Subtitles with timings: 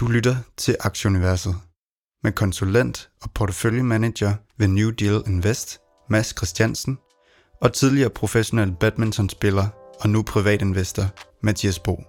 [0.00, 1.54] Du lytter til Aktieuniverset
[2.22, 5.78] med konsulent og porteføljemanager ved New Deal Invest,
[6.10, 6.98] Mads Christiansen,
[7.62, 9.66] og tidligere professionel badmintonspiller
[10.00, 11.04] og nu privatinvestor,
[11.42, 12.02] Mathias Bo.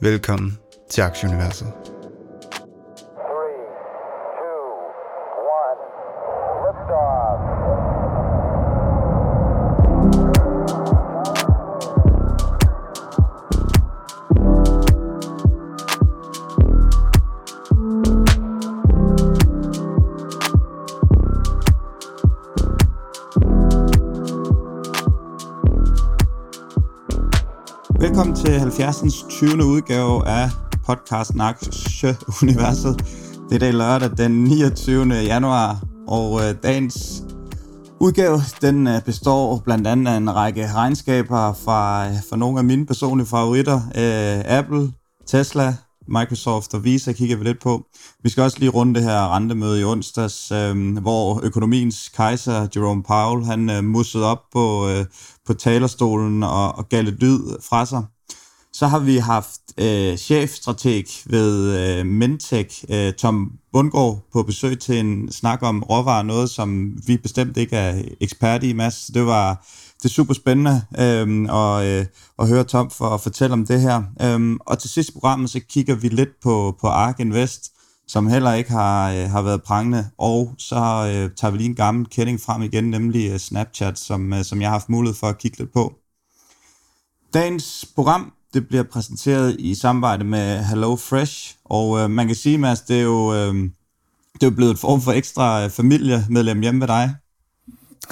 [0.00, 0.58] Velkommen
[0.90, 1.72] til Aktieuniverset.
[28.92, 29.24] Til 70.
[29.28, 29.64] 20.
[29.64, 30.50] udgave af
[30.86, 33.04] podcasten Aktie-universet.
[33.48, 35.14] Det er dag lørdag den 29.
[35.14, 37.24] januar, og øh, dagens
[38.00, 42.64] udgave den øh, består blandt andet af en række regnskaber fra, øh, fra nogle af
[42.64, 43.76] mine personlige favoritter.
[43.76, 44.92] Øh, Apple,
[45.26, 45.74] Tesla,
[46.08, 47.86] Microsoft og Visa kigger vi lidt på.
[48.22, 53.02] Vi skal også lige runde det her rentemøde i onsdags, øh, hvor økonomiens kejser Jerome
[53.02, 55.04] Powell, han øh, mussede op på, øh,
[55.46, 58.02] på talerstolen og, og gav lidt lyd fra sig.
[58.72, 64.98] Så har vi haft øh, chefstrateg ved øh, Mentec, øh, Tom Bundgaard, på besøg til
[64.98, 69.10] en snak om råvarer, noget som vi bestemt ikke er ekspert i, Mads.
[69.14, 69.66] Det var
[70.02, 72.06] det er super spændende øh, og, øh,
[72.38, 74.02] at høre Tom for at fortælle om det her.
[74.20, 77.72] Øh, og til sidst i programmet, så kigger vi lidt på, på Ark Invest,
[78.08, 80.10] som heller ikke har, øh, har været prangende.
[80.18, 84.32] Og så øh, tager vi lige en gammel kending frem igen, nemlig øh, Snapchat, som,
[84.32, 85.92] øh, som jeg har haft mulighed for at kigge lidt på.
[87.34, 92.58] Dagens program det bliver præsenteret i samarbejde med Hello Fresh, og øh, man kan sige,
[92.58, 93.54] Mads, det er jo, øh,
[94.34, 97.14] det er jo blevet et form for ekstra øh, familiemedlem hjemme ved dig.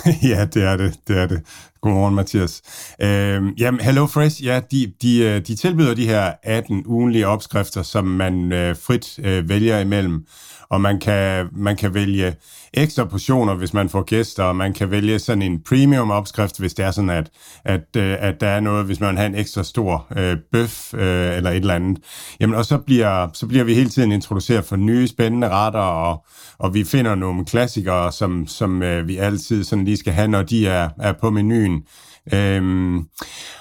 [0.32, 1.42] ja, det er det, det er det.
[1.80, 2.62] Godmorgen, Mathias.
[3.00, 7.82] Øh, jamen, Hello Fresh, ja, de, de, øh, de tilbyder de her 18 ugenlige opskrifter,
[7.82, 10.26] som man øh, frit øh, vælger imellem
[10.70, 12.34] og man kan, man kan vælge
[12.74, 16.74] ekstra portioner, hvis man får gæster, og man kan vælge sådan en premium opskrift, hvis
[16.74, 17.30] det er sådan, at,
[17.64, 20.94] at, øh, at der er noget, hvis man vil have en ekstra stor øh, bøf
[20.94, 21.98] øh, eller et eller andet.
[22.40, 26.24] Jamen, og så bliver, så bliver vi hele tiden introduceret for nye spændende retter, og,
[26.58, 30.42] og vi finder nogle klassikere, som, som øh, vi altid sådan lige skal have, når
[30.42, 31.82] de er, er på menuen.
[32.32, 33.04] Øhm,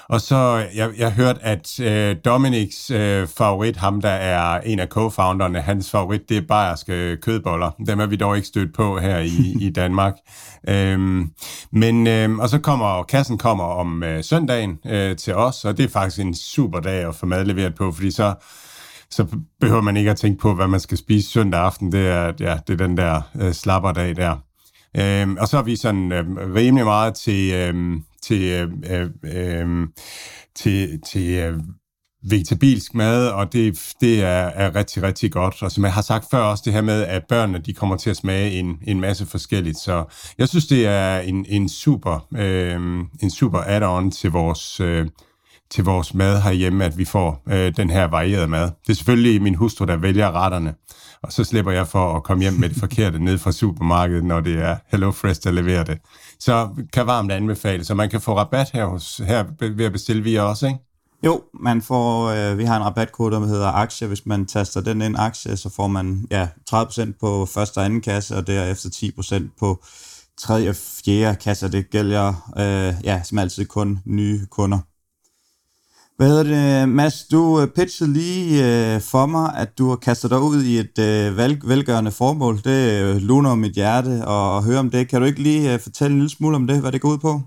[0.08, 4.86] og så, jeg, jeg hørte, at øh, Dominics øh, favorit, ham der er en af
[4.86, 7.70] co-founderne, hans favorit, det er bayerske kødboller.
[7.86, 10.14] Dem er vi dog ikke stødt på her i, i Danmark.
[10.68, 11.30] Øhm,
[11.72, 15.84] men, øh, og så kommer, kassen kommer om øh, søndagen øh, til os, og det
[15.84, 18.34] er faktisk en super dag at få mad leveret på, fordi så
[19.12, 19.26] så
[19.60, 21.92] behøver man ikke at tænke på, hvad man skal spise søndag aften.
[21.92, 24.36] Det er, ja, det er den der øh, slapperdag der.
[24.96, 29.88] Øhm, og så er vi sådan øh, rimelig meget til, øh, til, øh, øh, øh,
[30.54, 31.58] til, til øh,
[32.22, 35.62] vegetabilsk mad, og det, det er, er rigtig, rigtig godt.
[35.62, 38.10] Og som jeg har sagt før også, det her med, at børnene de kommer til
[38.10, 39.78] at smage en, en masse forskelligt.
[39.78, 40.04] Så
[40.38, 42.80] jeg synes, det er en, en super, øh,
[43.22, 45.06] en super add-on til vores, øh,
[45.70, 48.62] til vores mad herhjemme, at vi får øh, den her varierede mad.
[48.62, 50.74] Det er selvfølgelig min hustru, der vælger retterne
[51.22, 54.40] og så slipper jeg for at komme hjem med det forkerte ned fra supermarkedet, når
[54.40, 55.98] det er Hello Fresh, der leverer det.
[56.38, 60.22] Så kan varmt anbefale, så man kan få rabat her, hos, her ved at bestille
[60.22, 60.78] via os, ikke?
[61.24, 64.06] Jo, man får, øh, vi har en rabatkode, der hedder aktie.
[64.06, 68.00] Hvis man taster den ind aktie, så får man ja, 30% på første og anden
[68.00, 69.84] kasse, og derefter 10% på
[70.38, 71.72] tredje og fjerde kasse.
[71.72, 74.78] Det gælder øh, ja, som altid kun nye kunder.
[76.20, 77.24] Hvad hedder det, Mads?
[77.32, 78.50] Du øh, pitchede lige
[78.94, 82.56] øh, for mig, at du har kastet dig ud i et øh, vel, velgørende formål.
[82.64, 85.08] Det øh, luner mit hjerte og, og høre om det.
[85.08, 87.18] Kan du ikke lige øh, fortælle en lille smule om det, hvad det går ud
[87.18, 87.40] på?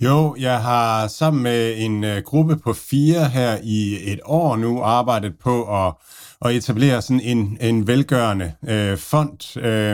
[0.00, 4.82] Jo, jeg har sammen med en øh, gruppe på fire her i et år nu
[4.82, 5.94] arbejdet på at
[6.44, 9.58] at etablere sådan en, en velgørende øh, fond.
[9.58, 9.92] Øh,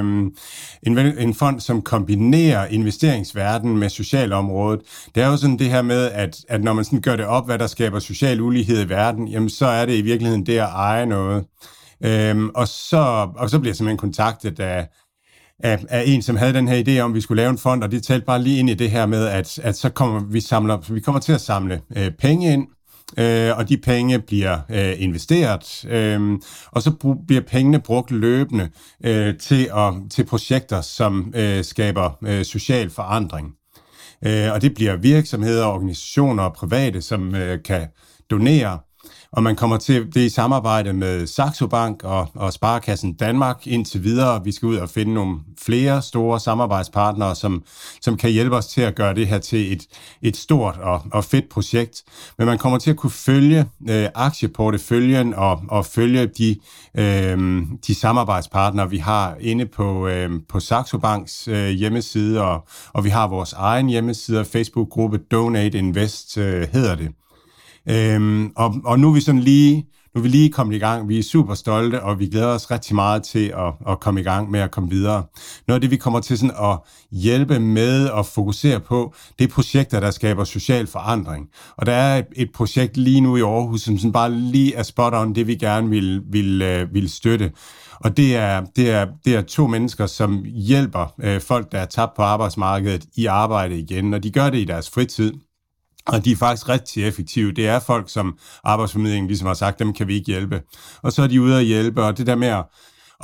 [0.83, 4.81] en, vel, en fond, som kombinerer investeringsverdenen med socialområdet.
[5.15, 7.47] Det er jo sådan det her med, at, at når man sådan gør det op,
[7.47, 10.69] hvad der skaber social ulighed i verden, jamen så er det i virkeligheden det at
[10.69, 11.45] eje noget.
[12.05, 14.89] Øh, og, så, og så bliver jeg simpelthen kontaktet af,
[15.59, 17.83] af, af en, som havde den her idé om, at vi skulle lave en fond,
[17.83, 20.41] og det talte bare lige ind i det her med, at, at så kommer vi
[20.41, 22.67] samler, vi kommer til at samle øh, penge ind,
[23.19, 28.71] øh, og de penge bliver øh, investeret, øh, og så bliver pengene brugt løbende
[29.05, 33.55] øh, til, at, til projekter, som øh, skaber øh, social forandring.
[34.27, 37.89] Øh, og det bliver virksomheder, organisationer og private, som øh, kan
[38.31, 38.79] donere
[39.33, 44.05] og man kommer til det i samarbejde med Saxo Bank og, og Sparkassen Danmark indtil
[44.05, 44.45] videre.
[44.45, 47.63] Vi skal ud og finde nogle flere store samarbejdspartnere, som,
[48.01, 49.87] som kan hjælpe os til at gøre det her til et,
[50.23, 52.03] et stort og, og fedt projekt.
[52.39, 56.57] Men man kommer til at kunne følge øh, aktieporteføljen og, og følge de,
[56.99, 63.05] øh, de samarbejdspartnere, vi har inde på, øh, på Saxo Banks øh, hjemmeside, og, og
[63.05, 67.09] vi har vores egen hjemmeside og Facebook-gruppe Donate Invest øh, hedder det.
[67.91, 71.09] Øhm, og, og nu er vi sådan lige, nu er vi lige kommet i gang.
[71.09, 74.23] Vi er super stolte, og vi glæder os rigtig meget til at, at komme i
[74.23, 75.23] gang med at komme videre.
[75.69, 76.79] Noget af det, vi kommer til sådan at
[77.11, 81.49] hjælpe med og fokusere på, det er projekter, der skaber social forandring.
[81.77, 84.83] Og der er et, et projekt lige nu i Aarhus, som sådan bare lige er
[84.83, 87.53] spot on det, vi gerne vil, vil, øh, vil støtte.
[88.01, 91.87] Og det er, det, er, det er to mennesker, som hjælper øh, folk, der er
[91.87, 95.33] tabt på arbejdsmarkedet, i arbejde igen, og de gør det i deres fritid.
[96.07, 97.53] Og de er faktisk rigtig effektive.
[97.53, 100.63] Det er folk, som arbejdsformidlingen ligesom har sagt, dem kan vi ikke hjælpe.
[101.03, 102.65] Og så er de ude at hjælpe, og det der med at,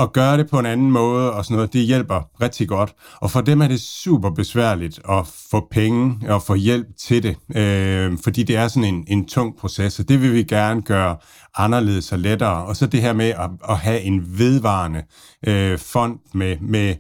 [0.01, 2.95] at gøre det på en anden måde og sådan noget, det hjælper rigtig godt.
[3.21, 7.37] Og for dem er det super besværligt at få penge og få hjælp til det,
[7.57, 11.17] øh, fordi det er sådan en, en tung proces, og det vil vi gerne gøre
[11.57, 12.65] anderledes og lettere.
[12.65, 15.03] Og så det her med at, at have en vedvarende
[15.47, 16.95] øh, fond med, med,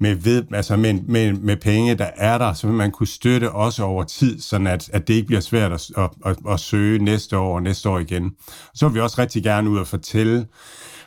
[0.00, 3.52] med, ved, altså med, med, med penge, der er der, så vil man kunne støtte
[3.52, 6.98] også over tid, sådan at, at det ikke bliver svært at, at, at, at søge
[6.98, 8.32] næste år og næste år igen.
[8.74, 10.46] Så vil vi også rigtig gerne ud og fortælle,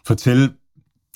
[0.08, 0.50] fortælle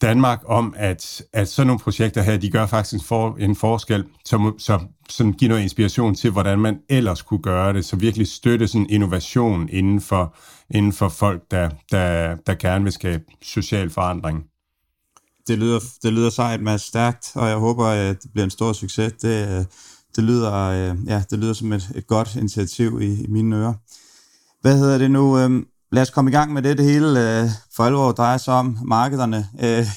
[0.02, 4.06] Danmark om, at, at sådan nogle projekter her, de gør faktisk en, for, en forskel,
[4.26, 8.28] som, som, som giver noget inspiration til, hvordan man ellers kunne gøre det, så virkelig
[8.28, 10.36] støtte sådan innovation inden for,
[10.70, 14.44] inden for folk, der, der, der gerne vil skabe social forandring.
[15.48, 18.74] Det lyder, det lyder sejt, Mads, stærkt, og jeg håber, at det bliver en stor
[18.74, 19.14] succes.
[19.14, 19.68] Det,
[20.16, 23.74] det, lyder, øh, ja, det lyder som et, et godt initiativ i, i mine ører.
[24.62, 25.38] Hvad hedder det nu?
[25.38, 26.78] Øhm, Lad os komme i gang med det.
[26.78, 29.48] Det hele øh, for alvor drejer sig om markederne.
[29.64, 29.88] Øh,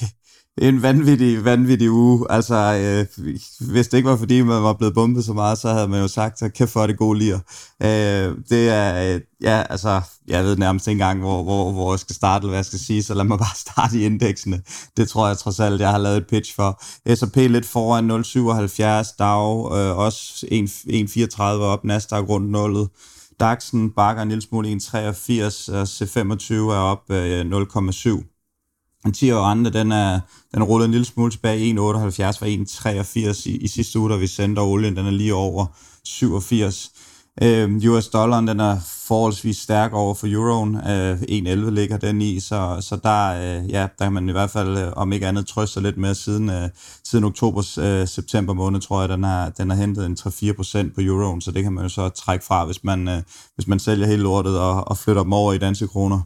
[0.57, 2.25] en vanvittig, vanvittig uge.
[2.29, 3.25] Altså, øh,
[3.71, 6.07] hvis det ikke var fordi, man var blevet bumpet så meget, så havde man jo
[6.07, 7.35] sagt, at kæft for det gode lir.
[7.83, 11.99] Øh, det er, øh, ja, altså, jeg ved nærmest ikke engang, hvor, hvor, hvor jeg
[11.99, 14.61] skal starte, eller hvad jeg skal sige, så lad mig bare starte i indeksene.
[14.97, 16.83] Det tror jeg trods alt, jeg har lavet et pitch for.
[17.15, 18.11] S&P lidt foran
[19.05, 22.89] 0,77, DAO øh, også 1,34 op, Nasdaq rundt nullet.
[23.43, 28.31] DAX'en bakker en lille smule 1,83, og C25 er op øh, 0,7.
[29.05, 30.19] En 10 år rente, den er,
[30.53, 32.45] den er rullet en lille smule tilbage, 1,78 fra
[33.31, 35.65] 1,83 i, i sidste uge, da vi sendte olien, den er lige over
[36.03, 36.91] 87.
[37.43, 38.77] Øh, US dollaren, den er
[39.07, 40.75] forholdsvis stærk over for euroen.
[40.75, 44.49] Øh, 1,11 ligger den i, så, så der, øh, ja, der kan man i hvert
[44.49, 46.69] fald, øh, om ikke andet, trøste lidt med siden, øh,
[47.03, 51.01] siden oktober, øh, september måned, tror jeg, den har, den har hentet en 3-4% på
[51.01, 53.21] euroen, så det kan man jo så trække fra, hvis man, øh,
[53.55, 56.21] hvis man sælger hele lortet og, og flytter dem over i danske kroner.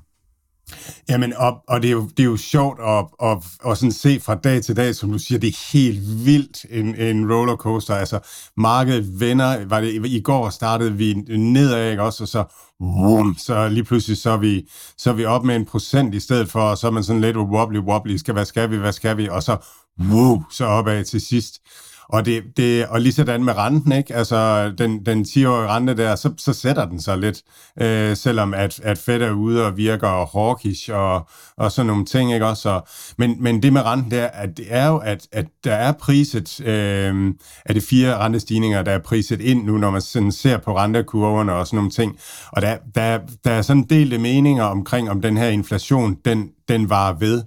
[1.10, 3.38] Jamen, og, og det, er jo, det er jo sjovt at, at,
[3.72, 6.96] at sådan se fra dag til dag, som du siger, det er helt vildt en,
[6.96, 7.96] en rollercoaster.
[7.96, 8.20] Altså,
[8.58, 12.44] markedet vender, var det i går startede vi nedad, ikke også, og så,
[12.80, 16.20] vum, så lige pludselig så er, vi, så er vi op med en procent i
[16.20, 18.94] stedet for, og så er man sådan lidt wobbly wobbly, skal, hvad skal vi, hvad
[18.94, 19.58] skal vi, og så,
[20.02, 21.60] wow, så opad til sidst.
[22.10, 24.16] Og, det, det, og lige sådan med renten, ikke?
[24.16, 27.42] Altså, den, den 10-årige rente der, så, så sætter den sig lidt,
[27.82, 32.34] øh, selvom at, at Fed er ude og virker hawkish og, og sådan nogle ting,
[32.34, 32.82] ikke også?
[33.18, 36.62] Men, men det med renten der, at det er jo, at, at der er priset,
[36.62, 37.34] øh,
[37.66, 41.54] af de fire rentestigninger, der er priset ind nu, når man sådan ser på rentekurverne
[41.54, 42.18] og sådan nogle ting.
[42.52, 46.90] Og der, der, der er sådan delte meninger omkring, om den her inflation, den, den
[46.90, 47.44] var ved.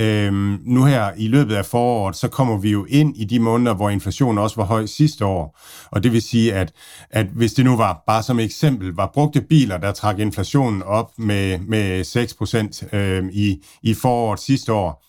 [0.00, 3.74] Øhm, nu her i løbet af foråret, så kommer vi jo ind i de måneder,
[3.74, 5.60] hvor inflationen også var høj sidste år.
[5.90, 6.72] Og det vil sige, at,
[7.10, 11.10] at hvis det nu var, bare som eksempel, var brugte biler, der trak inflationen op
[11.18, 12.04] med, med
[12.92, 15.04] 6% øhm, i, i foråret sidste år,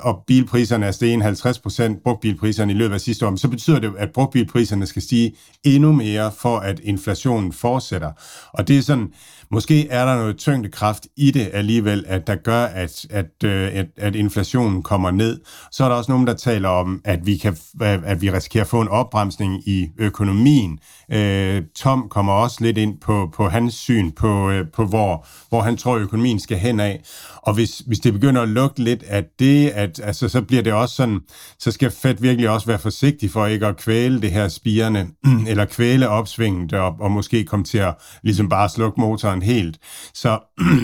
[0.00, 3.92] og bilpriserne er steget 50 procent, brugtbilpriserne i løbet af sidste år, så betyder det,
[3.98, 8.12] at brugtbilpriserne skal stige endnu mere, for at inflationen fortsætter.
[8.52, 9.12] Og det er sådan,
[9.54, 13.86] måske er der noget tyngdekraft i det alligevel, at der gør, at, at, øh, at,
[13.96, 15.40] at inflationen kommer ned.
[15.72, 18.68] Så er der også nogen, der taler om, at vi, kan, at vi risikerer at
[18.68, 20.78] få en opbremsning i økonomien.
[21.12, 25.60] Øh, Tom kommer også lidt ind på, på hans syn på, øh, på hvor, hvor
[25.60, 27.02] han tror, økonomien skal hen af.
[27.46, 30.72] Og hvis, hvis det begynder at lugte lidt af det, at, altså, så bliver det
[30.72, 31.20] også sådan,
[31.58, 35.06] så skal Fed virkelig også være forsigtig for ikke at kvæle det her spirende,
[35.50, 39.78] eller kvæle opsvinget, og, og måske komme til at ligesom bare slukke motoren helt.
[40.14, 40.38] Så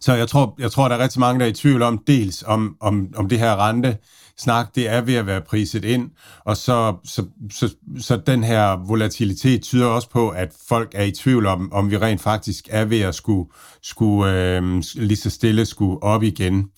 [0.00, 2.44] Så jeg tror, jeg tror, der er rigtig mange, der er i tvivl om, dels
[2.46, 3.96] om, om, om det her rente,
[4.42, 6.10] snak, det er ved at være priset ind,
[6.44, 11.10] og så, så, så, så den her volatilitet tyder også på, at folk er i
[11.10, 13.50] tvivl om, om vi rent faktisk er ved at skulle,
[13.82, 16.68] skulle øh, lige så stille skulle op igen.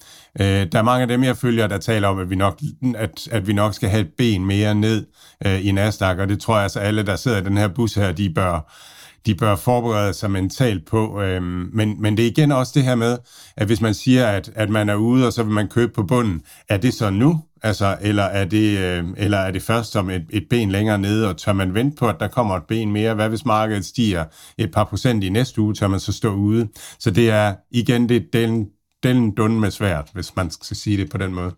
[0.40, 2.60] Øh, der er mange af dem, jeg følger, der taler om, at vi nok,
[2.96, 5.06] at, at vi nok skal have et ben mere ned
[5.46, 7.94] øh, i Nasdaq, og det tror jeg altså alle, der sidder i den her bus
[7.94, 8.72] her, de bør,
[9.26, 11.22] de bør forberede sig mentalt på.
[11.22, 13.18] Øhm, men, men det er igen også det her med,
[13.56, 16.02] at hvis man siger, at, at man er ude, og så vil man købe på
[16.02, 17.40] bunden, er det så nu?
[17.64, 21.28] Altså, eller, er det, øh, eller er det først som et, et ben længere nede,
[21.28, 23.14] og tør man vente på, at der kommer et ben mere?
[23.14, 24.24] Hvad hvis markedet stiger
[24.58, 26.68] et par procent i næste uge, tør man så stå ude?
[26.98, 28.66] Så det er igen det den,
[29.02, 31.54] den dund med svært, hvis man skal sige det på den måde.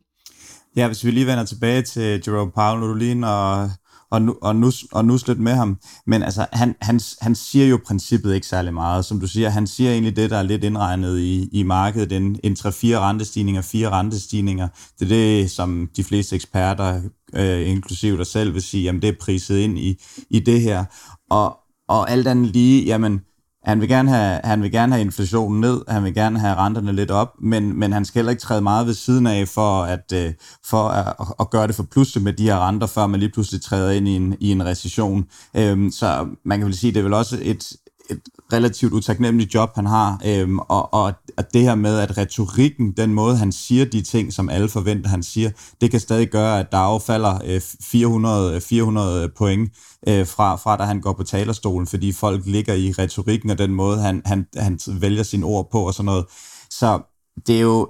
[0.76, 3.70] Ja, hvis vi lige vender tilbage til Jerome Powell, nu du lige og
[4.10, 5.78] og, nu, og, nus, og nus lidt med ham.
[6.06, 9.04] Men altså, han, han, han siger jo princippet ikke særlig meget.
[9.04, 12.12] Som du siger, han siger egentlig det, der er lidt indregnet i, i markedet.
[12.12, 14.68] En, en 3-4 rentestigninger, fire rentestigninger.
[14.98, 17.02] Det er det, som de fleste eksperter,
[17.34, 20.84] øh, inklusive dig selv, vil sige, jamen det er priset ind i, i det her.
[21.30, 21.56] Og,
[21.88, 23.20] og alt andet lige, jamen,
[23.66, 26.92] han vil, gerne have, han vil gerne have inflationen ned, han vil gerne have renterne
[26.92, 30.12] lidt op, men, men han skal heller ikke træde meget ved siden af for at,
[30.14, 30.32] øh,
[30.64, 33.62] for at, at gøre det for pludselig med de her renter, før man lige pludselig
[33.62, 35.26] træder ind i en, i en recession.
[35.54, 37.72] Øhm, så man kan vel sige, det er vel også et,
[38.10, 38.20] et
[38.52, 43.14] relativt utaknemmelig job, han har, øhm, og, og at det her med, at retorikken, den
[43.14, 45.50] måde, han siger de ting, som alle forventer, han siger,
[45.80, 49.72] det kan stadig gøre, at der affalder øh, 400, 400 øh, øh, point
[50.08, 53.74] øh, fra, fra, da han går på talerstolen, fordi folk ligger i retorikken og den
[53.74, 56.24] måde, han, han, han vælger sine ord på og sådan noget.
[56.70, 57.00] Så
[57.46, 57.88] det er jo,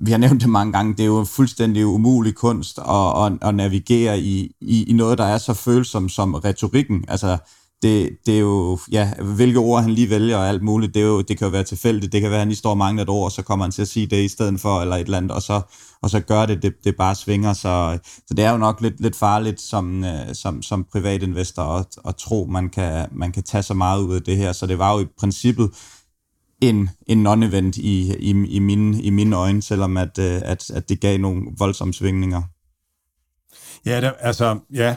[0.00, 3.32] vi har nævnt det mange gange, det er jo en fuldstændig umulig kunst at, at,
[3.42, 7.04] at navigere i, i, i noget, der er så følsom som retorikken.
[7.08, 7.38] Altså,
[7.86, 11.06] det, det er jo, ja, hvilke ord han lige vælger og alt muligt, det, er
[11.06, 13.02] jo, det kan jo være tilfældigt, det kan være, at han lige står og mangler
[13.02, 15.00] et ord, og så kommer han til at sige det i stedet for, eller et
[15.00, 15.60] eller andet, og så,
[16.02, 19.00] og så gør det, det, det bare svinger, så, så det er jo nok lidt,
[19.00, 23.62] lidt farligt som, øh, som, som privatinvestor at, at tro, man kan, man kan tage
[23.62, 25.70] så meget ud af det her, så det var jo i princippet
[26.60, 30.88] en, en non-event i, i, i, mine, i mine øjne, selvom at, øh, at, at
[30.88, 32.42] det gav nogle voldsomme svingninger.
[33.86, 34.96] Ja, det, altså, ja,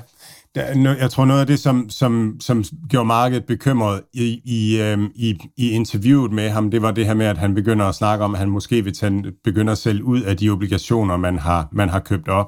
[0.56, 5.12] der, jeg tror noget af det, som, som, som gjorde markedet bekymret i, i, øhm,
[5.16, 8.26] i, i interviewet med ham, det var det her med, at han begynder at snakke
[8.26, 11.68] om, at han måske vil tage, begynder at sælge ud af de obligationer, man har,
[11.72, 12.48] man har købt op.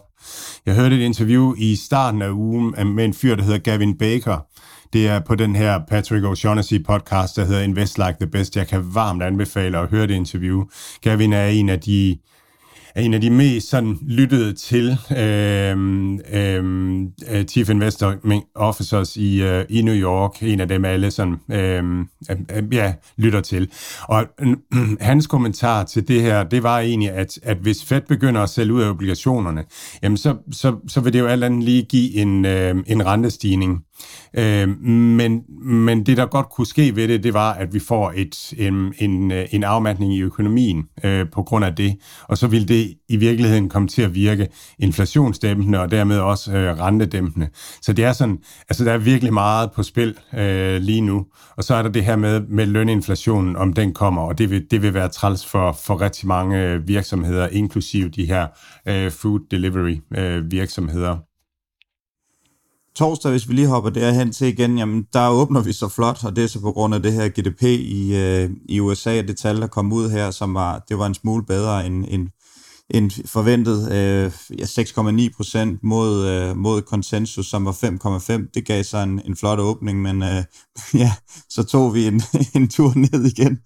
[0.65, 4.45] Jeg hørte et interview i starten af ugen med en fyr, der hedder Gavin Baker.
[4.93, 8.57] Det er på den her Patrick O'Shaughnessy podcast, der hedder Invest Like the Best.
[8.57, 10.63] Jeg kan varmt anbefale at høre det interview.
[11.01, 12.17] Gavin er en af de
[12.95, 15.77] er en af de mest sådan lyttede til øh,
[16.33, 18.15] øh, Chief Investor
[18.55, 20.43] Officers i, øh, i New York.
[20.43, 23.69] En af dem alle sådan, øhm, øh, øh, ja, lytter til.
[24.01, 24.57] Og øh,
[25.01, 28.73] hans kommentar til det her, det var egentlig, at, at hvis Fed begynder at sælge
[28.73, 29.63] ud af obligationerne,
[30.03, 33.83] jamen så, så, så vil det jo alt andet lige give en, øh, en rentestigning.
[34.33, 38.13] Øh, men, men det, der godt kunne ske ved det, det var, at vi får
[38.15, 42.47] et, en, en, øh, en afmatning i økonomien øh, på grund af det, og så
[42.47, 44.47] vil det i virkeligheden komme til at virke
[44.79, 47.49] inflationsdæmpende og dermed også øh, rentedæmpende.
[47.81, 48.37] Så det er sådan,
[48.69, 51.25] altså der er virkelig meget på spil øh, lige nu,
[51.57, 54.65] og så er der det her med, med løninflationen, om den kommer, og det vil,
[54.71, 58.47] det vil være træls for, for rigtig mange øh, virksomheder, inklusive de her
[58.87, 61.30] øh, food delivery øh, virksomheder
[62.95, 66.35] torsdag, hvis vi lige hopper derhen til igen, jamen der åbner vi så flot, og
[66.35, 69.61] det er så på grund af det her GDP i, øh, i USA, det tal,
[69.61, 72.27] der kom ud her, som var, det var en smule bedre end, end
[72.93, 78.51] en forventet øh, ja, 6,9 procent mod, øh, mod konsensus, som var 5,5.
[78.53, 80.43] Det gav så en, en flot åbning, men øh,
[81.01, 81.11] ja,
[81.49, 82.21] så tog vi en,
[82.55, 83.59] en tur ned igen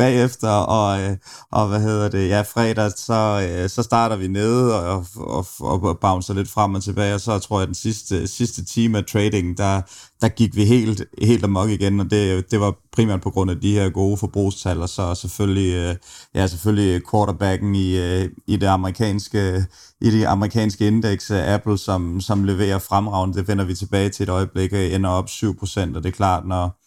[0.00, 1.16] bagefter, og, øh,
[1.52, 5.82] og hvad hedder det, ja, fredag, så, øh, så starter vi nede og, og, og,
[5.82, 9.04] og bouncer lidt frem og tilbage, og så tror jeg, den sidste, sidste time af
[9.04, 9.80] trading, der,
[10.20, 13.60] der gik vi helt, helt amok igen, og det, det var primært på grund af
[13.60, 15.96] de her gode forbrugstal, og så selvfølgelig, øh,
[16.34, 19.66] ja, selvfølgelig quarterbacken i, øh, i det amerikanske
[20.02, 23.38] i det amerikanske indeks Apple, som, som leverer fremragende.
[23.38, 26.79] Det vender vi tilbage til et øjeblik, ender op 7%, og det er klart, når,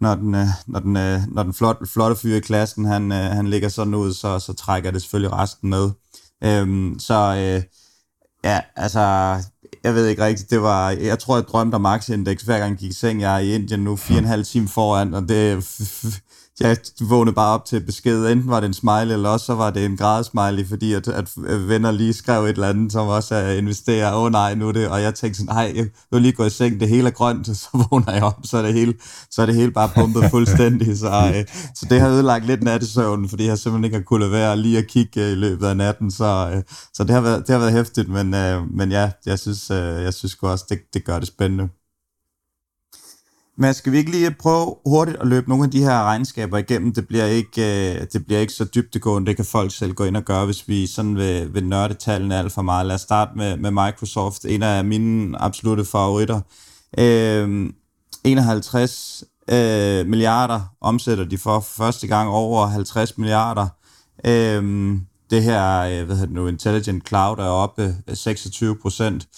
[0.00, 3.18] når den, øh, når den, øh, når den flotte, flotte fyr i klassen, han, øh,
[3.18, 5.90] han ligger sådan ud, så, så trækker det selvfølgelig resten med.
[6.44, 7.62] Øhm, så øh,
[8.44, 9.00] ja, altså,
[9.84, 12.78] jeg ved ikke rigtigt, det var, jeg tror, jeg drømte om aktieindeks, hver gang jeg
[12.78, 13.20] gik i seng.
[13.20, 15.56] Jeg er i Indien nu fire og en halv time foran, og det,
[16.60, 18.26] jeg vågnede bare op til besked.
[18.26, 21.28] Enten var det en smiley, eller også så var det en smiley, fordi at, at
[21.68, 24.14] venner lige skrev et eller andet, som også er investere.
[24.14, 24.88] Åh oh, nej, nu er det.
[24.88, 27.46] Og jeg tænkte sådan, nej, jeg vil lige gå i seng, det hele er grønt,
[27.62, 28.94] så vågner jeg op, så er det hele,
[29.30, 30.98] så er det hele bare pumpet fuldstændig.
[30.98, 34.56] Så, øh, så det har ødelagt lidt nattesøvnen, fordi jeg simpelthen ikke har kunnet være
[34.56, 36.10] lige at kigge øh, i løbet af natten.
[36.10, 36.62] Så, øh,
[36.94, 40.02] så det, har været, det har været hæftigt, men, øh, men ja, jeg synes, øh,
[40.02, 41.68] jeg synes også, det, det gør det spændende.
[43.58, 46.94] Men skal vi ikke lige prøve hurtigt at løbe nogle af de her regnskaber igennem?
[46.94, 49.26] Det bliver ikke, øh, det bliver ikke så dybtegående.
[49.26, 52.38] Det kan folk selv gå ind og gøre, hvis vi sådan vil, vil nørde tallene
[52.38, 52.86] alt for meget.
[52.86, 54.44] Lad os starte med, med Microsoft.
[54.44, 56.40] En af mine absolute favoritter.
[56.98, 57.70] Øh,
[58.24, 63.68] 51 øh, milliarder omsætter de for, for første gang over 50 milliarder.
[64.24, 64.96] Øh,
[65.30, 69.28] det her, øh, hvad hedder det nu, Intelligent Cloud er oppe øh, 26 procent.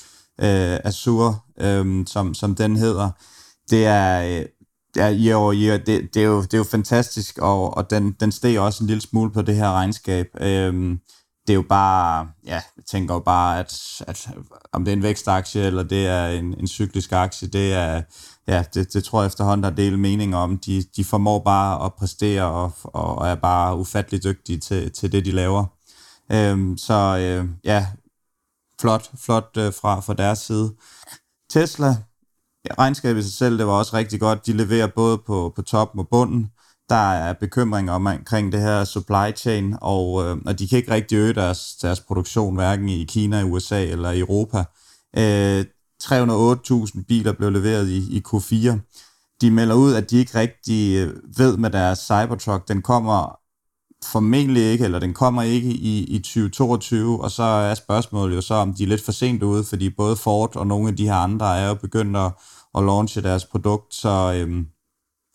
[0.41, 3.11] Øh, Azure, øh, som, som den hedder
[3.73, 4.47] det er, øh,
[4.97, 8.33] ja, jo, jo det, det, er jo, det er jo fantastisk, og, og den, den
[8.33, 10.27] steg også en lille smule på det her regnskab.
[10.41, 10.99] Øhm,
[11.47, 14.29] det er jo bare, ja, jeg tænker jo bare, at, at
[14.73, 18.03] om det er en vækstaktie, eller det er en, en cyklisk aktie, det er,
[18.47, 20.59] ja, det, det tror jeg efterhånden, der er del mening om.
[20.59, 25.25] De, de formår bare at præstere, og, og er bare ufattelig dygtige til, til det,
[25.25, 25.65] de laver.
[26.33, 27.87] Øhm, så øh, ja,
[28.81, 30.75] flot, flot øh, fra, fra deres side.
[31.51, 31.97] Tesla,
[32.79, 34.47] regnskabet i sig selv, det var også rigtig godt.
[34.47, 36.51] De leverer både på, på toppen og bunden.
[36.89, 41.17] Der er bekymringer omkring det her supply chain, og, øh, og de kan ikke rigtig
[41.17, 44.65] øge deres, deres produktion, hverken i Kina, USA eller Europa.
[45.17, 45.65] Øh,
[46.03, 48.79] 308.000 biler blev leveret i, i Q4.
[49.41, 52.69] De melder ud, at de ikke rigtig øh, ved med deres Cybertruck.
[52.69, 53.42] Den kommer
[54.05, 58.55] formentlig ikke, eller den kommer ikke i, i 2022, og så er spørgsmålet jo så,
[58.55, 61.15] om de er lidt for sent ude, fordi både Ford og nogle af de her
[61.15, 62.33] andre er jo begyndt at,
[62.75, 64.67] at launche deres produkt, så, øhm,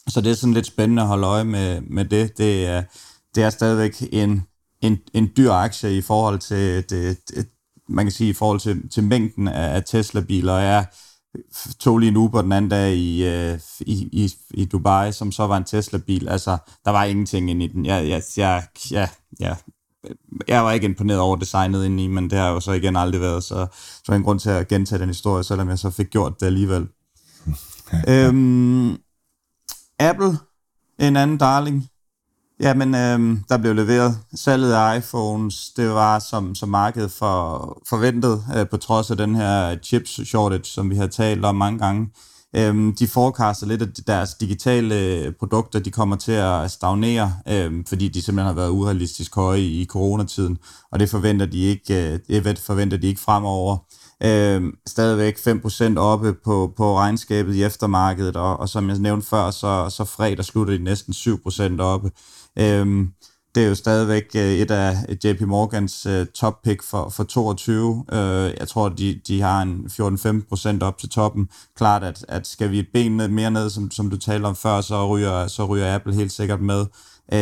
[0.07, 2.37] så det er sådan lidt spændende at holde øje med, med det.
[2.37, 2.83] Det er,
[3.35, 4.43] det er stadigvæk en,
[4.81, 7.47] en, en dyr aktie i forhold til, det, det,
[7.89, 10.57] man kan sige, i forhold til, til mængden af Tesla-biler.
[10.57, 10.85] Jeg
[11.79, 15.47] tog lige en Uber den anden dag i, øh, i, i, i Dubai, som så
[15.47, 16.29] var en Tesla-bil.
[16.29, 17.85] Altså, der var ingenting inde i den.
[17.85, 19.57] Jeg, jeg, jeg, jeg, jeg,
[20.47, 23.21] jeg var ikke imponeret over designet inde i, men det har jo så igen aldrig
[23.21, 23.67] været, så
[24.05, 26.87] så en grund til at gentage den historie, selvom jeg så fik gjort det alligevel.
[28.09, 28.97] øhm,
[29.99, 30.37] Apple,
[30.99, 31.89] en anden darling,
[32.59, 35.69] Jamen, øh, der blev leveret salget af iPhones.
[35.69, 40.63] Det var som, som markedet for, forventet, øh, på trods af den her chips shortage,
[40.63, 42.09] som vi har talt om mange gange.
[42.55, 47.83] Øh, de forekaster lidt, at deres digitale øh, produkter de kommer til at stagnere, øh,
[47.87, 50.57] fordi de simpelthen har været urealistisk høje i, i coronatiden,
[50.91, 53.77] og det forventer de ikke, øh, det forventer de ikke fremover.
[54.23, 59.51] Øh, stadigvæk 5% oppe på, på regnskabet i eftermarkedet, og, og som jeg nævnte før,
[59.51, 62.11] så, så fredag slutter de næsten 7% oppe.
[62.59, 63.11] Øhm,
[63.55, 67.23] det er jo stadigvæk øh, et af øh, JP Morgans øh, top pick for, for
[67.23, 68.05] 22.
[68.11, 69.85] Øh, jeg tror, de, de har en
[70.81, 71.49] 14-15% op til toppen.
[71.77, 74.55] Klart, at, at skal vi et ben ned, mere ned, som, som du talte om
[74.55, 76.85] før, så ryger, så ryger Apple helt sikkert med.
[77.31, 77.37] Uh,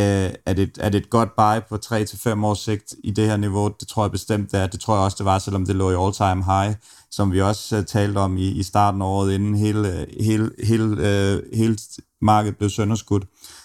[0.45, 3.71] er, det, er det et godt buy på 3-5 års sigt i det her niveau?
[3.80, 4.67] Det tror jeg bestemt det er.
[4.67, 6.75] Det tror jeg også, det var, selvom det lå i all-time high,
[7.12, 10.86] som vi også uh, talte om i, i starten af året, inden hele, hele, hele,
[10.86, 11.78] uh, hele
[12.21, 13.23] markedet blev sønderskudt.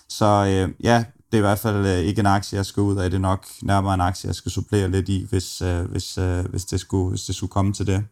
[0.08, 2.96] Så øh, ja, det er i hvert fald øh, ikke en aktie, jeg skal ud
[2.96, 3.10] af.
[3.10, 6.44] Det er nok nærmere en aktie, jeg skal supplere lidt i, hvis, øh, hvis, øh,
[6.44, 8.04] hvis, det, skulle, hvis det skulle komme til det.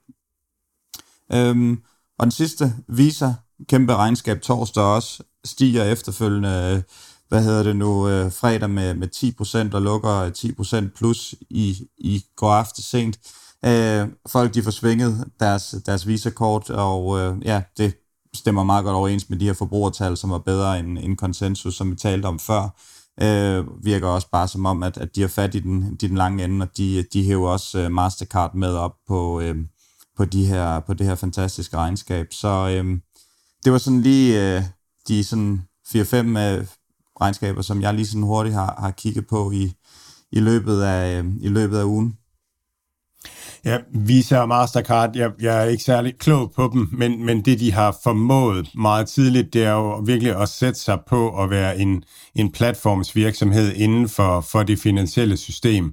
[1.32, 1.82] Øhm,
[2.18, 3.32] og den sidste, Visa,
[3.68, 6.82] kæmpe regnskab torsdag også, stiger efterfølgende, øh,
[7.28, 9.08] hvad hedder det nu, øh, fredag med, med
[9.70, 13.18] 10% og lukker øh, 10% plus i, i går aftes sent.
[13.64, 17.94] Øh, folk de får svinget deres, deres visakort, og øh, ja, det
[18.34, 21.90] stemmer meget godt overens med de her forbrugertal, som var bedre end, end konsensus, som
[21.90, 22.68] vi talte om før
[23.22, 26.16] øh, virker også bare som om, at, at de har fat i den, de den
[26.16, 29.56] lange ende, og de, de hæver også øh, Mastercard med op på, øh,
[30.16, 32.26] på, de her, på det her fantastiske regnskab.
[32.32, 32.98] Så øh,
[33.64, 34.62] det var sådan lige øh,
[35.08, 36.66] de sådan 4-5 øh,
[37.20, 39.72] regnskaber, som jeg lige sådan hurtigt har, har kigget på i,
[40.32, 42.18] i, løbet af, øh, i løbet af ugen.
[43.64, 47.60] Ja, Visa og Mastercard, jeg, jeg er ikke særlig klog på dem, men, men det
[47.60, 51.78] de har formået meget tidligt, det er jo virkelig at sætte sig på at være
[51.78, 52.02] en,
[52.34, 55.84] en platformsvirksomhed inden for, for det finansielle system,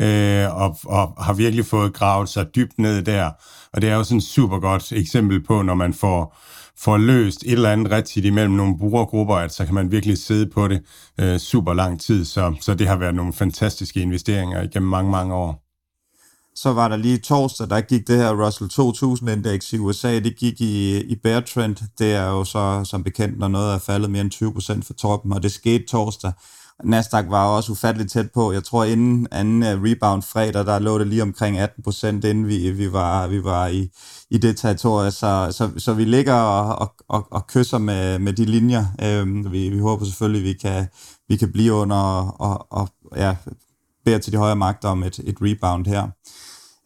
[0.00, 3.30] øh, og, og har virkelig fået gravet sig dybt ned der.
[3.72, 6.36] Og det er jo sådan et super godt eksempel på, når man får,
[6.78, 10.50] får løst et eller andet rigtigt imellem nogle brugergrupper, at så kan man virkelig sidde
[10.50, 10.82] på det
[11.20, 12.24] øh, super lang tid.
[12.24, 15.67] Så, så det har været nogle fantastiske investeringer igennem mange, mange år.
[16.62, 20.60] Så var der lige torsdag, der gik det her Russell 2000-indeks i USA, det gik
[20.60, 21.76] i, i bear trend.
[21.98, 25.32] Det er jo så som bekendt, når noget er faldet mere end 20% for toppen,
[25.32, 26.32] og det skete torsdag.
[26.84, 28.52] Nasdaq var også ufatteligt tæt på.
[28.52, 32.48] Jeg tror, inden anden øh, rebound fredag, der lå det lige omkring 18 procent, inden
[32.48, 33.90] vi, vi var, vi var i,
[34.30, 35.10] i det territorie.
[35.10, 38.84] Så, så, så vi ligger og, og, og kysser med, med de linjer.
[39.02, 40.86] Øhm, vi, vi håber selvfølgelig, vi kan,
[41.28, 43.36] vi kan blive under og, og, og ja,
[44.04, 46.08] beder til de højere magter om et, et rebound her.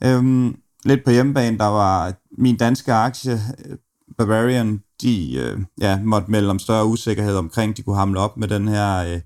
[0.05, 3.77] Øhm, lidt på hjemmebane, der var min danske aktie, øh,
[4.19, 8.49] Bavarian, de øh, ja, måtte melde om større usikkerhed omkring, de kunne hamle op med
[8.49, 8.97] den her...
[8.97, 9.21] Øh,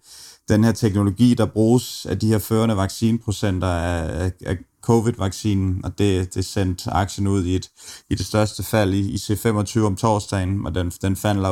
[0.49, 6.35] den her teknologi, der bruges af de her førende vaccineprocenter af, af covid-vaccinen, og det,
[6.35, 7.71] det sendte aktien ud i, et,
[8.11, 11.47] i det største fald i, i C25 om torsdagen, og den, den faldt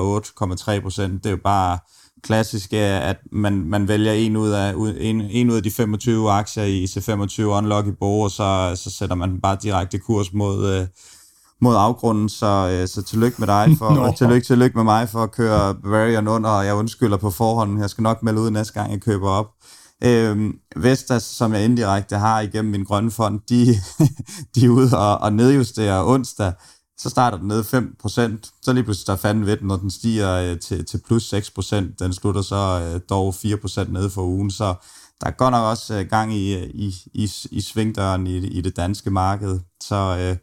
[0.75, 1.25] 8,3 procent.
[1.25, 1.79] Det er jo bare
[2.25, 6.65] klassisk, at man, man vælger en ud, af, en, en ud af de 25 aktier
[6.65, 10.87] i C25 Unlock i Bo, og så, så sætter man bare direkte kurs mod, øh,
[11.61, 15.23] mod afgrunden, så, øh, så tillykke med dig, for, og tillykke, tillykke med mig for
[15.23, 17.81] at køre Bavarian under, og jeg undskylder på forhånd.
[17.81, 19.47] Jeg skal nok melde ud næste gang, jeg køber op.
[20.05, 23.67] Øhm, Vestas, som jeg indirekte har igennem min grønne fond, de,
[24.55, 26.53] de er ude og, og nedjustere onsdag,
[27.05, 30.35] så starter den ned 5%, så lige pludselig der fanden ved den, når den stiger
[30.35, 34.75] øh, til, til plus 6%, den slutter så øh, dog 4% nede for ugen, så
[35.21, 38.61] der er godt nok også øh, gang i, øh, i, i, i svingdøren i, i
[38.61, 40.37] det danske marked, så øh,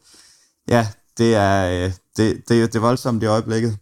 [0.69, 3.77] ja, det er, øh, det, det, det er voldsomt i øjeblikket.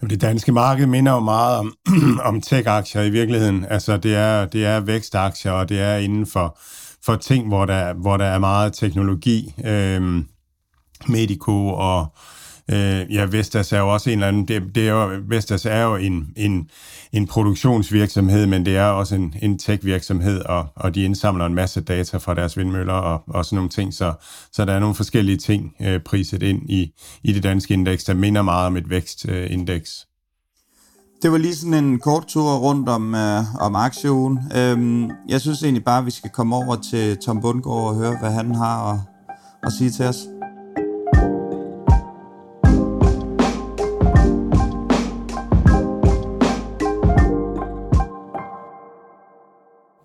[0.00, 1.74] Det danske marked minder jo meget om,
[2.28, 3.64] om tech-aktier i virkeligheden.
[3.64, 6.58] Altså, det er, det er vækstaktier, og det er inden for,
[7.04, 9.54] for ting, hvor der, hvor der er meget teknologi.
[9.64, 10.26] Øhm,
[11.08, 12.06] Medico og
[12.70, 15.82] øh, ja, Vestas er jo også en eller anden, det, det er jo, Vestas er
[15.82, 16.70] jo en, en,
[17.12, 21.80] en produktionsvirksomhed, men det er også en, en tech-virksomhed, og, og de indsamler en masse
[21.80, 24.12] data fra deres vindmøller og, og sådan nogle ting, så,
[24.52, 28.14] så der er nogle forskellige ting øh, priset ind i, i det danske indeks, der
[28.14, 30.06] minder meget om et vækstindeks.
[31.22, 34.38] Det var lige sådan en kort tur rundt om, øh, om aktieugen.
[34.56, 38.18] Øhm, jeg synes egentlig bare, at vi skal komme over til Tom Bundgaard og høre,
[38.20, 38.98] hvad han har at,
[39.62, 40.39] at sige til os.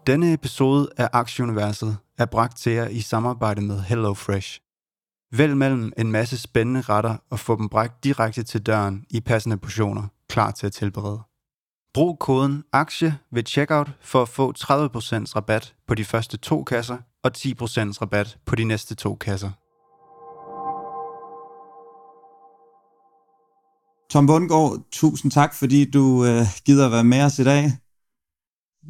[0.08, 4.60] Denne episode af Aktieuniverset er bragt til jer i samarbejde med HelloFresh.
[5.38, 9.58] Vælg mellem en masse spændende retter og få dem bragt direkte til døren i passende
[9.58, 11.22] portioner, klar til at tilberede.
[11.94, 14.64] Brug koden AKTIE ved checkout for at få 30%
[15.36, 17.52] rabat på de første to kasser og 10%
[18.02, 19.52] rabat på de næste to kasser.
[24.12, 27.72] Tom Bundgaard, tusind tak, fordi du øh, gider være med os i dag.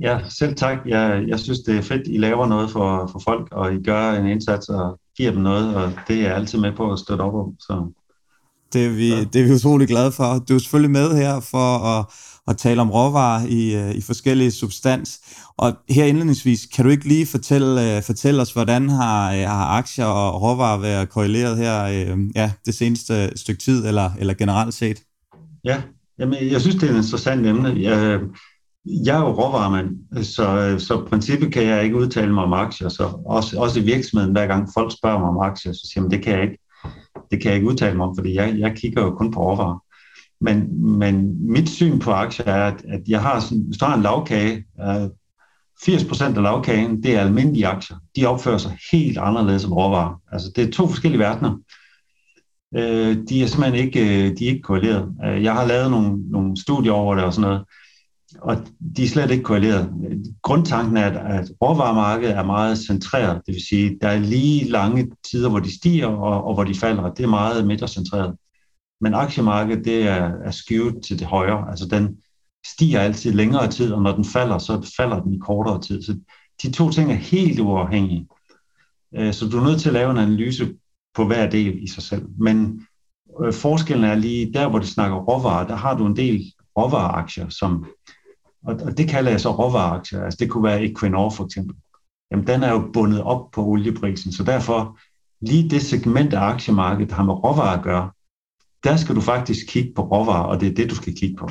[0.02, 0.78] Ja, selv tak.
[0.86, 4.12] Jeg, jeg synes, det er fedt, I laver noget for, for folk, og I gør
[4.12, 7.22] en indsats og giver dem noget, og det er jeg altid med på at støtte
[7.22, 7.54] op om.
[7.60, 7.92] Så.
[8.74, 9.24] Det er, vi, ja.
[9.34, 10.44] det er vi utrolig glade for.
[10.50, 12.06] Du er selvfølgelig med her for at,
[12.48, 15.20] at tale om råvarer i, øh, i forskellige substans.
[15.58, 19.66] Og her indledningsvis, kan du ikke lige fortælle, øh, fortælle os, hvordan har, øh, har
[19.66, 21.86] aktier og råvarer været korreleret her
[22.36, 25.02] ja, det seneste stykke tid, eller, eller generelt set?
[25.64, 25.82] Ja,
[26.20, 27.74] jamen, jeg synes, det er et interessant emne.
[27.78, 28.20] Jeg,
[28.86, 32.90] jeg er jo råvaremand, så, så princippet kan jeg ikke udtale mig om aktier.
[32.90, 36.12] Så også, også i virksomheden, hver gang folk spørger mig om aktier, så siger jeg,
[36.12, 36.58] det kan jeg ikke.
[37.32, 39.84] Det kan jeg ikke udtale mig om, fordi jeg, jeg kigger jo kun på råvarer.
[40.42, 43.96] Men, men mit syn på aktier er, at, at jeg har sådan, hvis du har
[43.96, 45.10] en lavkage, øh,
[45.82, 47.98] 80% af lavkagen, det er almindelige aktier.
[48.16, 50.22] De opfører sig helt anderledes som råvarer.
[50.32, 51.58] Altså, det er to forskellige verdener.
[52.76, 55.14] Øh, de er simpelthen ikke, øh, de er ikke korreleret.
[55.26, 57.66] Øh, jeg har lavet nogle, nogle studier over det og sådan noget,
[58.42, 58.58] og
[58.98, 59.94] de er slet ikke korreleret.
[60.42, 65.50] Grundtanken er, at råvaremarkedet er meget centreret, det vil sige, der er lige lange tider,
[65.50, 67.14] hvor de stiger og, og hvor de falder.
[67.14, 68.36] Det er meget midtercentreret.
[69.02, 71.70] Men aktiemarkedet, det er, er skewet til det højre.
[71.70, 72.18] Altså den
[72.66, 76.02] stiger altid længere tid, og når den falder, så falder den i kortere tid.
[76.02, 76.18] Så
[76.64, 78.28] de to ting er helt uafhængige.
[79.16, 80.74] Øh, så du er nødt til at lave en analyse
[81.16, 82.26] på hver del i sig selv.
[82.40, 82.88] Men
[83.44, 87.50] øh, forskellen er lige, der hvor det snakker råvarer, der har du en del råvareaktier,
[87.50, 87.86] som
[88.68, 90.24] og, og det kalder jeg så råvareaktier.
[90.24, 91.76] Altså det kunne være Equinor for eksempel.
[92.32, 95.00] Jamen den er jo bundet op på olieprisen, så derfor
[95.42, 98.12] lige det segment af aktiemarkedet, der har med råvarer at gøre,
[98.84, 101.50] der skal du faktisk kigge på råvarer, og det er det, du skal kigge på.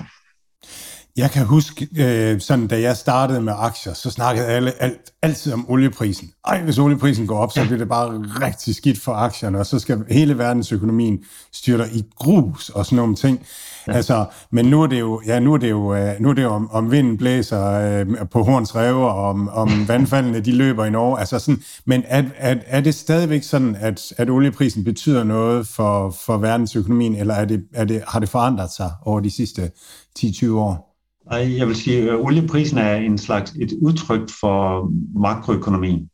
[1.17, 5.53] Jeg kan huske, øh, sådan, da jeg startede med aktier, så snakkede alle alt, altid
[5.53, 6.31] om olieprisen.
[6.47, 9.79] Ej, hvis olieprisen går op, så bliver det bare rigtig skidt for aktierne, og så
[9.79, 11.19] skal hele verdensøkonomien
[11.53, 13.47] styrte i grus og sådan nogle ting.
[13.87, 13.93] Ja.
[13.93, 16.43] Altså, men nu er det jo, ja, nu er det jo, øh, nu er det
[16.43, 20.85] jo om, om vinden blæser øh, på Horns Rev, og om, om vandfaldene de løber
[20.85, 21.21] i Norge.
[21.21, 26.11] Altså sådan, men er, er, er det stadigvæk sådan, at, at olieprisen betyder noget for,
[26.11, 29.71] for verdensøkonomien, eller er det, er det, har det forandret sig over de sidste
[30.19, 30.84] 10-20 år?
[31.33, 36.11] Jeg vil sige, at olieprisen er en slags et udtryk for makroøkonomien.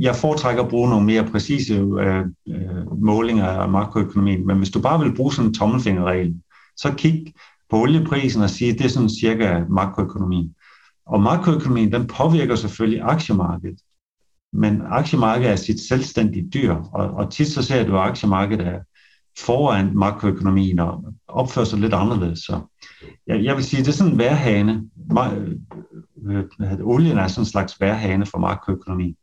[0.00, 4.80] Jeg foretrækker at bruge nogle mere præcise øh, øh, målinger af makroøkonomien, men hvis du
[4.80, 6.34] bare vil bruge sådan en tommelfingerregel,
[6.76, 7.32] så kig
[7.70, 10.54] på olieprisen og sige, at det er sådan cirka makroøkonomien.
[11.06, 13.78] Og makroøkonomien, den påvirker selvfølgelig aktiemarkedet,
[14.52, 18.78] men aktiemarkedet er sit selvstændige dyr, og, og tit så ser du, at aktiemarkedet er
[19.38, 22.38] foran makroøkonomien og opfører sig lidt anderledes.
[22.38, 22.60] Så
[23.26, 24.90] jeg, jeg vil sige, det er sådan en værhane.
[26.26, 29.16] Øh, øh, olien er sådan en slags værhane for makroøkonomien.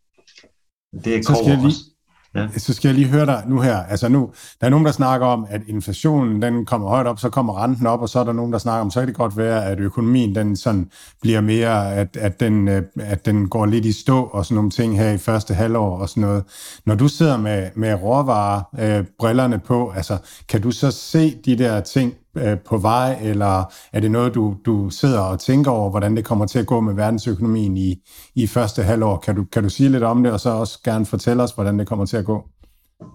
[1.04, 1.93] Det er så skal, jeg lige,
[2.36, 2.44] Ja.
[2.44, 3.78] Øh, så skal jeg lige høre dig nu her.
[3.78, 7.30] Altså nu, der er nogen, der snakker om, at inflationen den kommer højt op, så
[7.30, 9.38] kommer renten op, og så er der nogen, der snakker om, så kan det godt
[9.38, 10.90] være, at økonomien den sådan
[11.22, 14.72] bliver mere, at, at, den, øh, at den går lidt i stå og sådan nogle
[14.72, 16.44] ting her i første halvår og sådan noget.
[16.86, 20.18] Når du sidder med, med råvarer, øh, brillerne på, altså
[20.50, 24.56] kan du så se de der ting Øh, på vej, eller er det noget, du,
[24.66, 27.96] du sidder og tænker over, hvordan det kommer til at gå med verdensøkonomien i,
[28.36, 29.18] i første halvår?
[29.18, 31.80] Kan du, kan du sige lidt om det, og så også gerne fortælle os, hvordan
[31.80, 32.50] det kommer til at gå?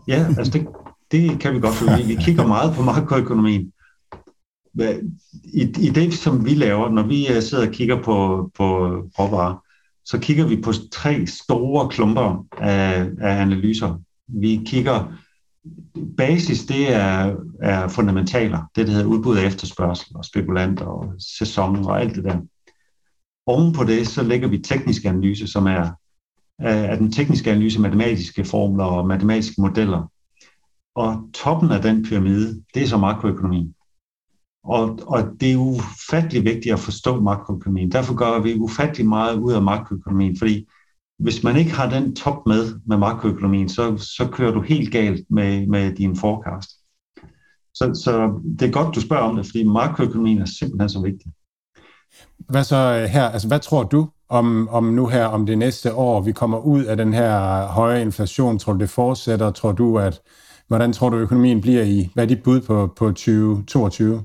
[0.08, 0.66] Ja, altså det,
[1.10, 3.72] det kan vi godt, for vi kigger meget på makroøkonomien.
[5.44, 8.66] I, I det, som vi laver, når vi øh, sidder og kigger på, på
[9.18, 9.64] råvarer,
[10.04, 14.00] så kigger vi på tre store klumper af, af analyser.
[14.28, 15.12] Vi kigger
[16.16, 18.62] basis, det er, er fundamentaler.
[18.76, 22.40] Det, der hedder udbud og efterspørgsel og spekulanter og sæson og alt det der.
[23.46, 25.90] Oven på det, så lægger vi teknisk analyse, som er,
[26.58, 30.10] er den tekniske analyse, matematiske formler og matematiske modeller.
[30.94, 33.74] Og toppen af den pyramide, det er så makroøkonomien.
[34.64, 37.92] Og, og det er ufattelig vigtigt at forstå makroøkonomien.
[37.92, 40.66] Derfor gør vi ufattelig meget ud af makroøkonomien, fordi
[41.18, 45.26] hvis man ikke har den top med med makroøkonomien, så, så kører du helt galt
[45.30, 46.70] med, med din forecast.
[47.74, 51.32] Så, så det er godt, du spørger om det, fordi makroøkonomien er simpelthen så vigtig.
[52.38, 55.94] Hvad så øh, her, altså hvad tror du om, om nu her, om det næste
[55.94, 59.98] år, vi kommer ud af den her høje inflation, tror du det fortsætter, tror du
[59.98, 60.20] at,
[60.68, 64.22] hvordan tror du økonomien bliver i, hvad er dit bud på, på 2022?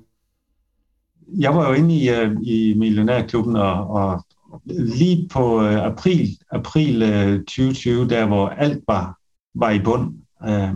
[1.40, 4.26] Jeg var jo inde i, uh, i Millionærklubben og, og,
[4.66, 9.18] lige på øh, april, april øh, 2020, der hvor alt var,
[9.56, 10.14] var i bund.
[10.48, 10.74] Øh,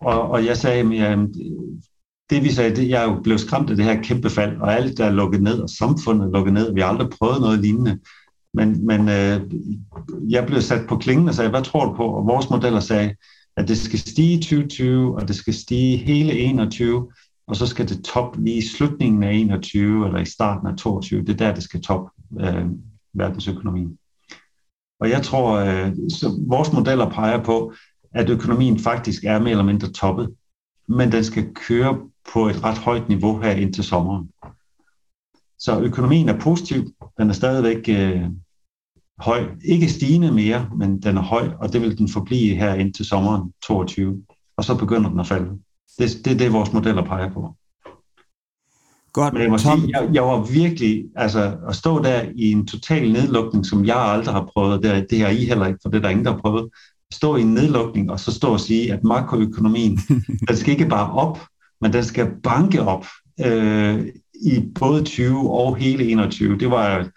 [0.00, 1.18] og, og jeg sagde, at
[2.30, 5.04] det vi sagde, det, jeg blev skræmt af det her kæmpe fald, og alt der
[5.04, 7.98] er lukket ned, og samfundet er lukket ned, vi har aldrig prøvet noget lignende.
[8.54, 9.40] Men, men øh,
[10.28, 12.04] jeg blev sat på klingen og sagde, hvad tror du på?
[12.04, 13.14] Og vores modeller sagde,
[13.56, 17.08] at det skal stige i 2020, og det skal stige hele 21,
[17.46, 21.20] og så skal det top lige i slutningen af 21 eller i starten af 22.
[21.20, 22.10] Det er der, det skal top
[22.40, 22.66] øh,
[23.12, 23.98] verdensøkonomien.
[25.00, 27.72] Og jeg tror, øh, så vores modeller peger på,
[28.14, 30.34] at økonomien faktisk er mere eller mindre toppet,
[30.88, 32.00] men den skal køre
[32.32, 34.30] på et ret højt niveau her indtil sommeren.
[35.58, 38.30] Så økonomien er positiv, den er stadigvæk øh,
[39.18, 39.50] høj.
[39.64, 43.52] Ikke stigende mere, men den er høj, og det vil den forblive her indtil sommeren
[43.66, 44.24] 22.
[44.56, 45.50] Og så begynder den at falde.
[45.98, 47.54] Det, det er det, vores modeller peger på.
[49.18, 49.34] Godt.
[49.34, 49.80] Men jeg må Tom...
[49.80, 53.96] sige, jeg, jeg var virkelig, altså at stå der i en total nedlukning, som jeg
[53.96, 56.32] aldrig har prøvet, det, det har I heller ikke, for det er der ingen, der
[56.32, 56.70] har prøvet,
[57.12, 59.98] stå i en nedlukning og så stå og sige, at makroøkonomien,
[60.48, 61.38] den skal ikke bare op,
[61.80, 63.06] men den skal banke op
[63.46, 66.58] øh, i både 20 og hele 21.
[66.58, 67.08] Det var,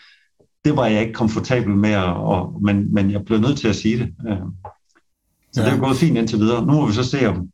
[0.65, 3.97] det var jeg ikke komfortabel med, og, men, men jeg blev nødt til at sige
[3.97, 4.13] det.
[4.27, 4.37] Øh.
[5.53, 5.69] Så ja.
[5.69, 6.65] det er gået fint indtil videre.
[6.65, 7.49] Nu må vi så se, om,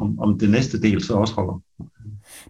[0.00, 1.60] om, om det næste del så også holder.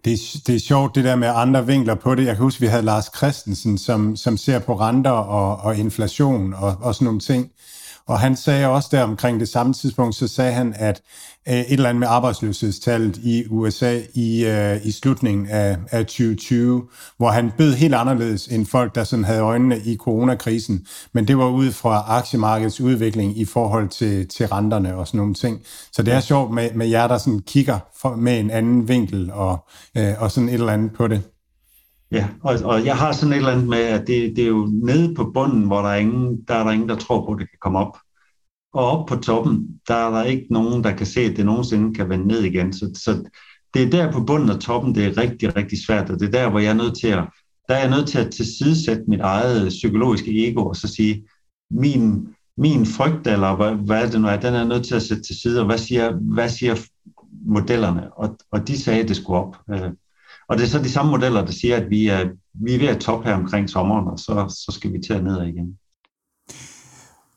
[0.07, 2.27] Det er, det er sjovt, det der med andre vinkler på det.
[2.27, 6.55] Jeg kan huske, vi havde Lars Christensen, som, som ser på renter og, og inflation
[6.55, 7.51] og, og sådan nogle ting.
[8.09, 11.03] Og han sagde også der omkring det samme tidspunkt, så sagde han, at
[11.49, 16.89] øh, et eller andet med arbejdsløshedstallet i USA i, øh, i slutningen af, af 2020,
[17.17, 20.87] hvor han bød helt anderledes end folk, der sådan havde øjnene i coronakrisen.
[21.13, 25.35] Men det var ud fra aktiemarkedets udvikling i forhold til, til renterne og sådan nogle
[25.35, 25.61] ting.
[25.93, 29.31] Så det er sjovt med, med jer, der sådan kigger for, med en anden vinkel
[29.33, 29.65] og,
[29.97, 31.23] øh, og sådan et eller andet på det.
[32.11, 34.69] Ja, og, og jeg har sådan et eller andet med, at det, det er jo
[34.73, 37.39] nede på bunden, hvor der er, ingen, der er der ingen, der tror på, at
[37.39, 37.99] det kan komme op.
[38.73, 41.95] Og op på toppen, der er der ikke nogen, der kan se, at det nogensinde
[41.95, 42.73] kan vende ned igen.
[42.73, 43.31] Så, så
[43.75, 46.31] det er der på bunden og toppen, det er rigtig, rigtig svært, og det er
[46.31, 47.25] der, hvor jeg er nødt til at,
[47.69, 51.27] der er jeg nødt til at tilsidesætte mit eget psykologiske ego og så sige,
[51.71, 55.03] min, min frygt, eller hvad, hvad det nu er, den er jeg nødt til at
[55.03, 56.75] sætte til side, og hvad siger, hvad siger
[57.47, 58.15] modellerne?
[58.19, 59.57] Og, og de sagde, at det skulle op.
[59.71, 59.91] Øh,
[60.49, 62.89] og det er så de samme modeller, der siger, at vi er, vi er ved
[62.89, 65.79] at toppe her omkring sommeren, og så, så skal vi til at ned igen.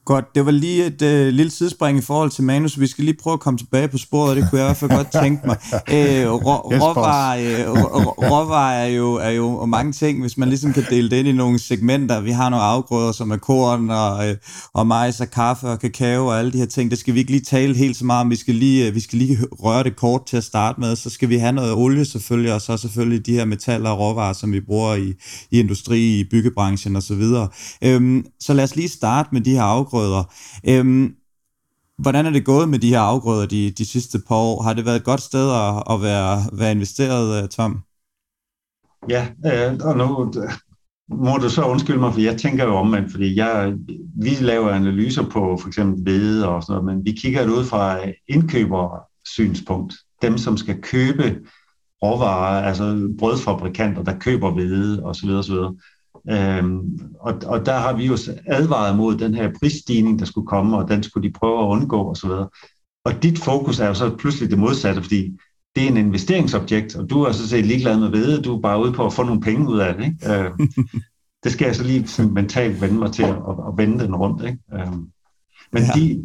[0.10, 2.80] Godt, det var lige et øh, lille sidespring i forhold til manus.
[2.80, 4.92] Vi skal lige prøve at komme tilbage på sporet, det kunne jeg i hvert fald
[4.92, 5.58] godt tænke mig.
[5.74, 7.76] Øh, rå, yes, råvarer, øh,
[8.32, 11.32] råvarer er, jo, er jo mange ting, hvis man ligesom kan dele det ind i
[11.32, 12.22] nogle segmenter.
[12.22, 14.36] Vi har nogle afgrøder, som er korn og, øh,
[14.74, 16.92] og majs og kaffe og kakao og alle de her ting.
[16.92, 18.30] Det skal vi ikke lige tale helt så meget om.
[18.30, 20.96] Vi skal lige, øh, vi skal lige røre det kort til at starte med.
[20.96, 24.34] Så skal vi have noget olie selvfølgelig, og så selvfølgelig de her metaller og råvarer,
[24.34, 25.14] som vi bruger i,
[25.52, 27.22] i industri, i byggebranchen osv.
[27.22, 27.48] Så,
[27.82, 30.24] øhm, så lad os lige starte med de her afgrøder afgrøder.
[30.68, 31.16] Øhm,
[31.98, 34.64] hvordan er det gået med de her afgrøder de, de sidste par år?
[34.64, 37.80] Har det været et godt sted at, at være, være investeret, øh, Tom?
[39.10, 40.34] Ja, øh, og nu
[41.10, 43.74] må du så undskylde mig, for jeg tænker jo omvendt, fordi jeg,
[44.22, 47.66] vi laver analyser på for eksempel hvede og sådan noget, men vi kigger det ud
[47.66, 49.94] fra indkøbersynspunkt.
[50.22, 51.40] Dem, som skal købe
[52.04, 55.30] råvarer, altså brødfabrikanter, der køber hvede osv.
[55.30, 55.56] osv.
[56.30, 60.78] Øhm, og, og der har vi jo advaret mod den her prisstigning, der skulle komme,
[60.78, 62.30] og den skulle de prøve at undgå osv.
[63.06, 65.38] Og dit fokus er jo så pludselig det modsatte, fordi
[65.76, 68.82] det er en investeringsobjekt, og du er så set ligeglad med ved, du er bare
[68.82, 70.06] ude på at få nogle penge ud af det.
[70.06, 70.34] Ikke?
[70.34, 70.52] Øh,
[71.44, 73.36] det skal jeg så lige sådan mentalt vende mig til at,
[73.68, 74.44] at vende den rundt.
[74.44, 74.60] Ikke?
[74.74, 74.94] Øh,
[75.74, 76.00] men ja.
[76.00, 76.24] de,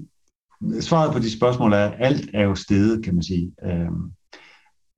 [0.83, 3.53] svaret på de spørgsmål er, at alt er jo stedet, kan man sige.
[3.65, 3.89] Øh,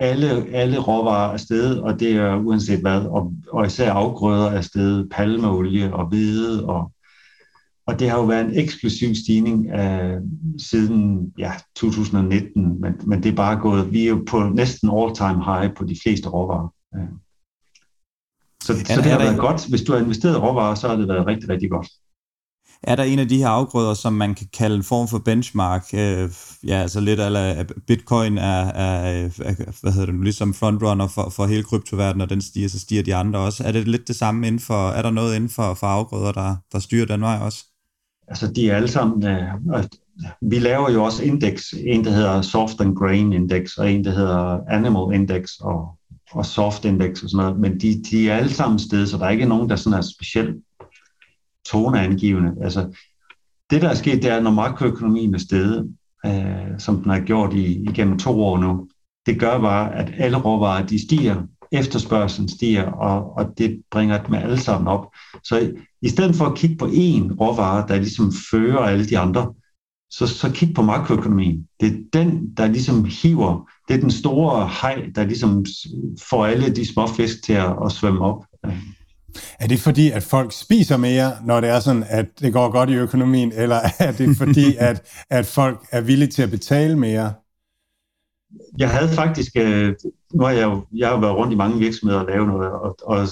[0.01, 4.61] alle, alle råvarer er stedet, og det er uanset hvad, og, og især afgrøder er
[4.61, 6.93] stedet, palmeolie og hvede, og,
[7.87, 10.19] og det har jo været en eksklusiv stigning af,
[10.59, 15.45] siden ja, 2019, men, men det er bare gået, vi er jo på næsten all-time
[15.45, 16.75] high på de fleste råvarer.
[16.95, 17.07] Ja.
[18.63, 19.69] Så, så det har været godt.
[19.69, 21.89] Hvis du har investeret i råvarer, så har det været rigtig, rigtig godt
[22.83, 25.85] er der en af de her afgrøder, som man kan kalde en form for benchmark?
[25.95, 26.31] Øh,
[26.67, 31.29] ja, altså lidt eller bitcoin er, er, er, hvad hedder det nu, ligesom frontrunner for,
[31.29, 33.65] for hele kryptoverdenen, og den stiger, så stiger de andre også.
[33.65, 36.57] Er det lidt det samme inden for, er der noget inden for, for afgrøder, der,
[36.73, 37.65] der styrer den vej også?
[38.29, 39.43] Altså, de er alle sammen, øh,
[40.41, 44.11] vi laver jo også index, en der hedder Soft and Grain Index, og en der
[44.11, 45.89] hedder Animal Index, og,
[46.33, 49.25] og Soft Index og sådan noget, men de, de er alle sammen sted, så der
[49.25, 50.57] er ikke nogen, der sådan er specielt
[51.71, 52.53] toneangivende.
[52.63, 52.97] Altså,
[53.71, 55.95] det, der er sket, det er, når makroøkonomien er stedet,
[56.27, 58.89] øh, som den har gjort i, igennem to år nu,
[59.27, 64.35] det gør bare, at alle råvarer, de stiger, efterspørgselen stiger, og, og det bringer dem
[64.35, 65.07] alle sammen op.
[65.45, 65.71] Så i,
[66.03, 69.55] i stedet for at kigge på én råvare, der ligesom fører alle de andre,
[70.11, 71.69] så, så kig på makroøkonomien.
[71.81, 75.65] Det er den, der ligesom hiver, det er den store hej, der ligesom
[76.31, 78.45] får alle de små fisk til at, at svømme op.
[79.61, 82.91] Er det fordi, at folk spiser mere, når det er sådan, at det går godt
[82.91, 87.33] i økonomien, eller er det fordi, at, at folk er villige til at betale mere?
[88.79, 89.95] Jeg havde faktisk, øh,
[90.35, 92.97] nu har jeg jo jeg har været rundt i mange virksomheder og lavet noget, og,
[93.03, 93.29] og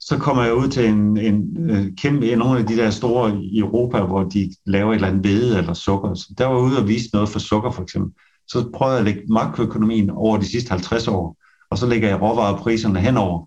[0.00, 3.58] så kommer jeg ud til en, en øh, kæmpe, nogle af de der store i
[3.58, 6.14] Europa, hvor de laver et eller andet hvede eller sukker.
[6.14, 8.12] Så der var ude og vise noget for sukker for eksempel.
[8.48, 11.36] Så prøvede jeg at lægge makroøkonomien over de sidste 50 år,
[11.70, 13.46] og så lægger jeg råvarepriserne henover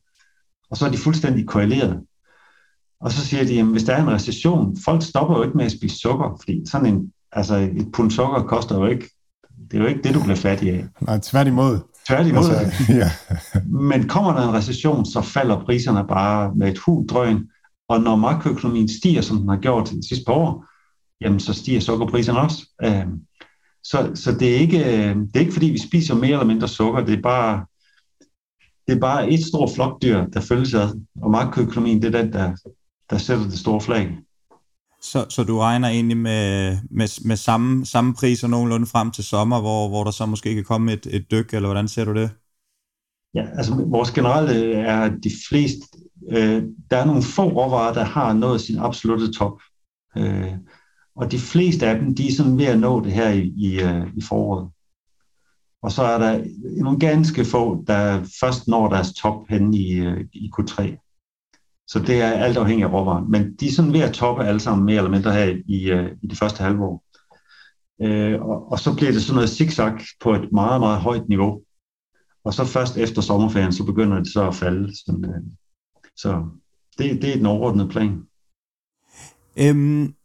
[0.75, 1.99] og så er de fuldstændig korreleret.
[3.01, 5.65] Og så siger de, at hvis der er en recession, folk stopper jo ikke med
[5.65, 9.09] at spise sukker, fordi sådan en, altså et pund sukker koster jo ikke,
[9.71, 10.85] det er jo ikke det, du bliver fattig af.
[11.01, 11.79] Nej, tværtimod.
[12.07, 12.49] Tværtimod.
[12.49, 13.11] Altså, ja.
[13.65, 17.47] Men kommer der en recession, så falder priserne bare med et hul drøn,
[17.89, 20.65] og når makroøkonomien stiger, som den har gjort de sidste par år,
[21.21, 22.69] jamen så stiger sukkerpriserne også.
[22.83, 23.19] Øhm,
[23.83, 24.79] så, så det, er ikke,
[25.13, 27.65] det er ikke fordi, vi spiser mere eller mindre sukker, det er bare,
[28.87, 32.55] det er bare et stort flokdyr, der følges ad, og makroøkonomien, det er den, der,
[33.09, 34.17] der sætter det store flag.
[35.01, 39.61] Så, så du regner egentlig med, med, med samme, samme priser nogenlunde frem til sommer,
[39.61, 42.29] hvor, hvor der så måske kan komme et, et dyk, eller hvordan ser du det?
[43.33, 45.87] Ja, altså vores generelle er, at de fleste,
[46.29, 49.61] øh, der er nogle få råvarer, der har nået sin absolute top.
[50.17, 50.53] Øh,
[51.15, 53.79] og de fleste af dem, de er sådan ved at nå det her i, i,
[53.81, 54.69] øh, i foråret.
[55.85, 56.43] Og så er der
[56.83, 60.75] nogle ganske få, der først når deres top hen i, øh, i Q3.
[61.87, 63.31] Så det er alt afhængigt af råvaren.
[63.31, 66.11] Men de er sådan ved at toppe alle sammen mere eller mindre her i, øh,
[66.21, 67.03] i det første halvår.
[68.01, 71.61] Øh, og, og så bliver det sådan noget zigzag på et meget, meget højt niveau.
[72.43, 74.97] Og så først efter sommerferien, så begynder det så at falde.
[75.05, 75.41] Sådan, øh,
[76.15, 76.43] så
[76.97, 78.23] det, det er den overordnede plan.
[79.59, 80.15] Øhm,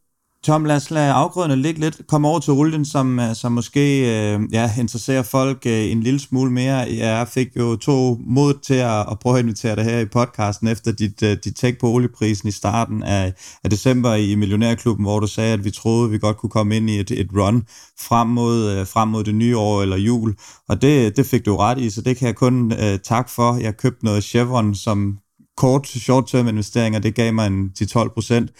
[0.44, 2.00] Tom, lad os lade afgrøderne ligge lidt.
[2.08, 6.20] Kom over til olien, som, øh, som måske øh, ja, interesserer folk øh, en lille
[6.20, 6.76] smule mere.
[6.76, 10.68] Jeg fik jo to mod til at, at prøve at invitere dig her i podcasten
[10.68, 13.32] efter dit, øh, dit take på olieprisen i starten af,
[13.64, 16.76] af december i Millionærklubben, hvor du sagde, at vi troede, at vi godt kunne komme
[16.76, 17.62] ind i et, et run
[18.00, 20.34] frem mod, øh, frem mod det nye år eller jul.
[20.68, 23.56] Og det, det fik du ret i, så det kan jeg kun øh, tak for.
[23.56, 25.18] Jeg købte noget Chevron som
[25.56, 28.50] kort short-term investeringer, det gav mig en 10-12 procent.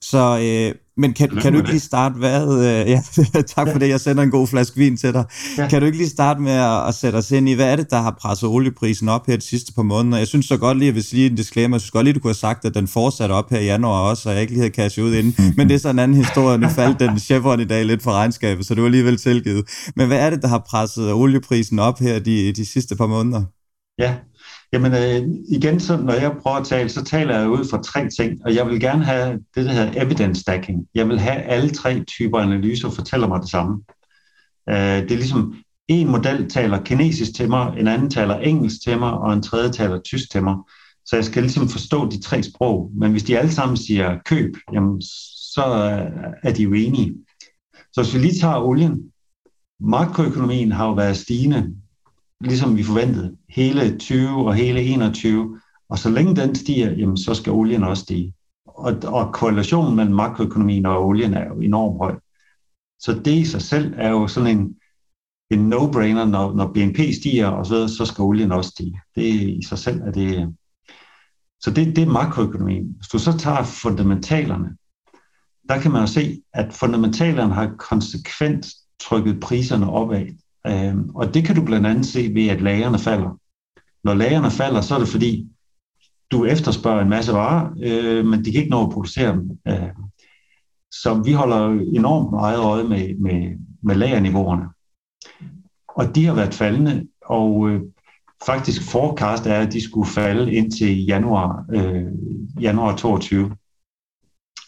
[0.00, 2.42] Så øh, men kan, kan du ikke lige starte, hvad...
[2.54, 3.02] Øh, ja,
[3.42, 5.24] tak for det, jeg sender en god flaske vin til dig.
[5.58, 5.68] Ja.
[5.68, 7.90] Kan du ikke lige starte med at, at sætte os ind i, hvad er det,
[7.90, 10.18] der har presset olieprisen op her de sidste par måneder?
[10.18, 12.20] Jeg synes så godt lige, at hvis lige en disclaimer, jeg synes godt lige, du
[12.20, 14.60] kunne have sagt, at den fortsatte op her i januar også, og jeg ikke lige
[14.60, 15.34] havde cashet ud inden.
[15.56, 16.58] Men det er så en anden historie.
[16.58, 19.64] Nu faldt den Chevron i dag lidt for regnskabet, så det var alligevel tilgivet.
[19.96, 23.42] Men hvad er det, der har presset olieprisen op her de, de sidste par måneder?
[23.98, 24.14] Ja,
[24.72, 28.08] Jamen øh, igen, så når jeg prøver at tale, så taler jeg ud fra tre
[28.18, 30.86] ting, og jeg vil gerne have det, der hedder evidence stacking.
[30.94, 33.82] Jeg vil have alle tre typer analyser fortæller mig det samme.
[34.68, 35.54] Øh, det er ligesom,
[35.88, 39.72] en model taler kinesisk til mig, en anden taler engelsk til mig, og en tredje
[39.72, 40.56] taler tysk til mig.
[41.06, 42.90] Så jeg skal ligesom forstå de tre sprog.
[42.94, 45.02] Men hvis de alle sammen siger køb, jamen,
[45.54, 45.62] så
[46.42, 47.14] er de enige.
[47.92, 49.12] Så hvis vi lige tager olien,
[49.80, 51.74] makroøkonomien har jo været stigende
[52.40, 55.60] ligesom vi forventede, hele 20 og hele 21.
[55.88, 58.34] Og så længe den stiger, jamen, så skal olien også stige.
[58.66, 62.18] Og, og korrelationen mellem makroøkonomien og olien er jo enormt høj.
[62.98, 64.74] Så det i sig selv er jo sådan en,
[65.50, 69.00] en no-brainer, når, når BNP stiger, og så, så skal olien også stige.
[69.14, 70.54] Det i sig selv er det...
[71.60, 72.94] Så det, det er makroøkonomien.
[72.96, 74.76] Hvis du så tager fundamentalerne,
[75.68, 78.66] der kan man jo se, at fundamentalerne har konsekvent
[79.00, 80.26] trykket priserne opad.
[80.68, 83.38] Øh, og det kan du blandt andet se ved, at lagerne falder.
[84.04, 85.48] Når lagerne falder, så er det fordi,
[86.30, 89.58] du efterspørger en masse varer, øh, men de kan ikke nå at producere dem.
[89.68, 89.88] Øh,
[90.90, 94.64] så vi holder enormt meget øje med, med, med lagerniveauerne.
[95.88, 97.80] Og de har været faldende, og øh,
[98.46, 102.04] faktisk forecast er, at de skulle falde indtil januar, øh,
[102.60, 103.56] januar 22.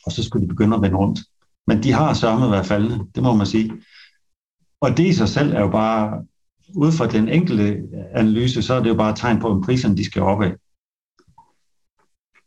[0.06, 1.20] Og så skulle de begynde at vende rundt.
[1.66, 3.72] Men de har sørme været faldende, det må man sige.
[4.80, 6.24] Og det i sig selv er jo bare,
[6.74, 7.82] ud fra den enkelte
[8.14, 10.50] analyse, så er det jo bare et tegn på, at priserne de skal opad.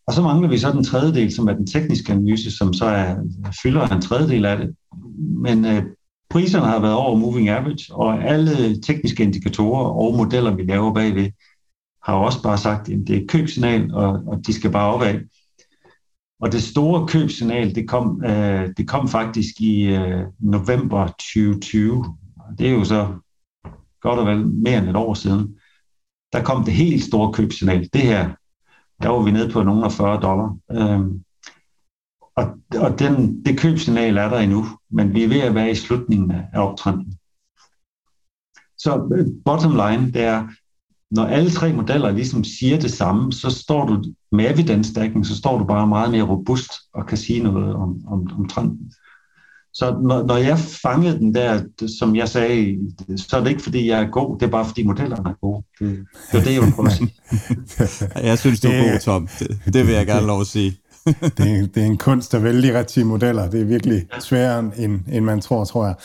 [0.08, 2.86] Og så mangler vi så den tredje del, som er den tekniske analyse, som så
[2.86, 3.16] er,
[3.64, 4.76] fylder en tredjedel af det.
[5.18, 5.84] Men øh,
[6.30, 11.30] priserne har været over moving average, og alle tekniske indikatorer og modeller, vi laver bagved,
[12.04, 15.20] har også bare sagt, at det er et købsignal, og, og de skal bare opad.
[16.42, 22.06] Og det store købsignal, det kom, øh, det kom faktisk i øh, november 2020.
[22.58, 23.08] Det er jo så
[24.02, 25.56] godt og vel mere end et år siden.
[26.34, 27.90] Der kom det helt store købsignal.
[27.94, 28.30] Det her,
[29.02, 30.58] der var vi nede på nogle af 40 dollar.
[30.72, 31.24] Øhm,
[32.36, 32.46] og
[32.80, 36.32] og den, det købsignal er der endnu, men vi er ved at være i slutningen
[36.32, 37.18] af optrenden.
[38.78, 40.48] Så øh, bottom line, det er,
[41.12, 45.38] når alle tre modeller ligesom siger det samme, så står du med evidence stacking, så
[45.38, 48.94] står du bare meget mere robust og kan sige noget om, om, om trenden.
[49.74, 51.62] Så når, når jeg fangede den der,
[52.00, 52.78] som jeg sagde,
[53.18, 55.64] så er det ikke fordi, jeg er god, det er bare fordi modellerne er gode.
[55.80, 57.14] Det, det er det, jeg vil prøve at sige.
[58.30, 59.28] jeg synes, du er god, Tom.
[59.40, 60.78] Det, det vil jeg gerne lov at sige.
[61.38, 63.50] det, er, det er en kunst at vælge de rigtige modeller.
[63.50, 65.96] Det er virkelig sværere, end, end man tror, tror jeg.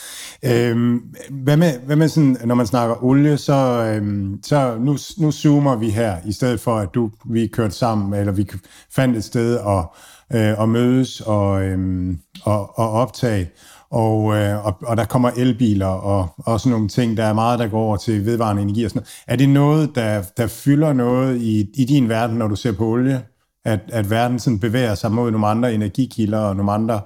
[0.51, 5.31] Øhm, hvad med, hvad med sådan, når man snakker olie, så, øhm, så nu, nu
[5.31, 8.49] zoomer vi her, i stedet for at du, vi kørte sammen, eller vi
[8.95, 9.95] fandt et sted og,
[10.33, 13.49] øh, og mødes og, øhm, og, og optage.
[13.89, 17.17] Og, øh, og, og der kommer elbiler og, og sådan nogle ting.
[17.17, 19.23] Der er meget, der går over til vedvarende energi og sådan noget.
[19.27, 22.85] Er det noget, der, der fylder noget i, i din verden, når du ser på
[22.85, 23.23] olie?
[23.67, 27.01] at, at verden sådan bevæger sig mod nogle andre energikilder og nogle andre,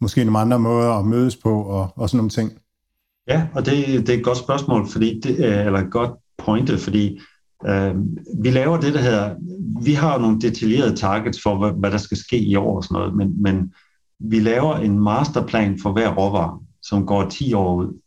[0.00, 2.52] måske nogle andre måder at mødes på og, og sådan nogle ting?
[3.28, 6.78] Ja, og det, det er et godt spørgsmål, fordi det, øh, eller et godt pointe,
[6.78, 7.20] fordi
[7.66, 7.94] øh,
[8.42, 9.34] vi laver det, der hedder,
[9.84, 12.94] vi har nogle detaljerede targets for, hvad, hvad der skal ske i år og sådan
[12.94, 13.72] noget, men, men
[14.18, 18.00] vi laver en masterplan for hver råvare, som går 10 år ud.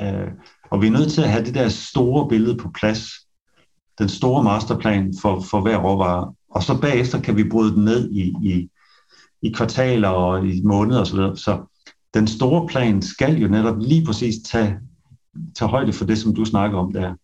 [0.00, 0.28] Øh,
[0.70, 3.08] og vi er nødt til at have det der store billede på plads,
[3.98, 8.10] den store masterplan for, for hver råvare og så bagefter kan vi bryde den ned
[8.10, 8.70] i, i,
[9.42, 11.16] i kvartaler og i måneder osv.
[11.16, 11.80] Så, så
[12.14, 14.78] den store plan skal jo netop lige præcis tage,
[15.54, 17.14] tage højde for det, som du snakker om der.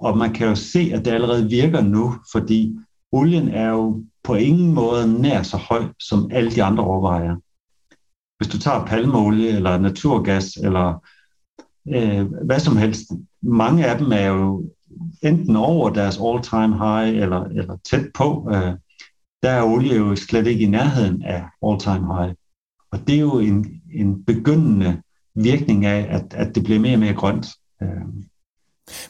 [0.00, 2.76] Og man kan jo se, at det allerede virker nu, fordi
[3.12, 7.36] olien er jo på ingen måde nær så høj som alle de andre råvarer.
[8.38, 11.04] Hvis du tager palmeolie eller naturgas eller
[11.88, 13.10] øh, hvad som helst,
[13.42, 14.70] mange af dem er jo
[15.22, 18.50] enten over deres all-time high eller, eller tæt på.
[18.54, 18.72] Øh,
[19.42, 22.34] der er olie jo slet ikke i nærheden af all-time high.
[22.90, 25.02] Og det er jo en, en begyndende
[25.34, 27.46] virkning af, at, at det bliver mere og mere grønt.
[27.82, 28.27] Øh,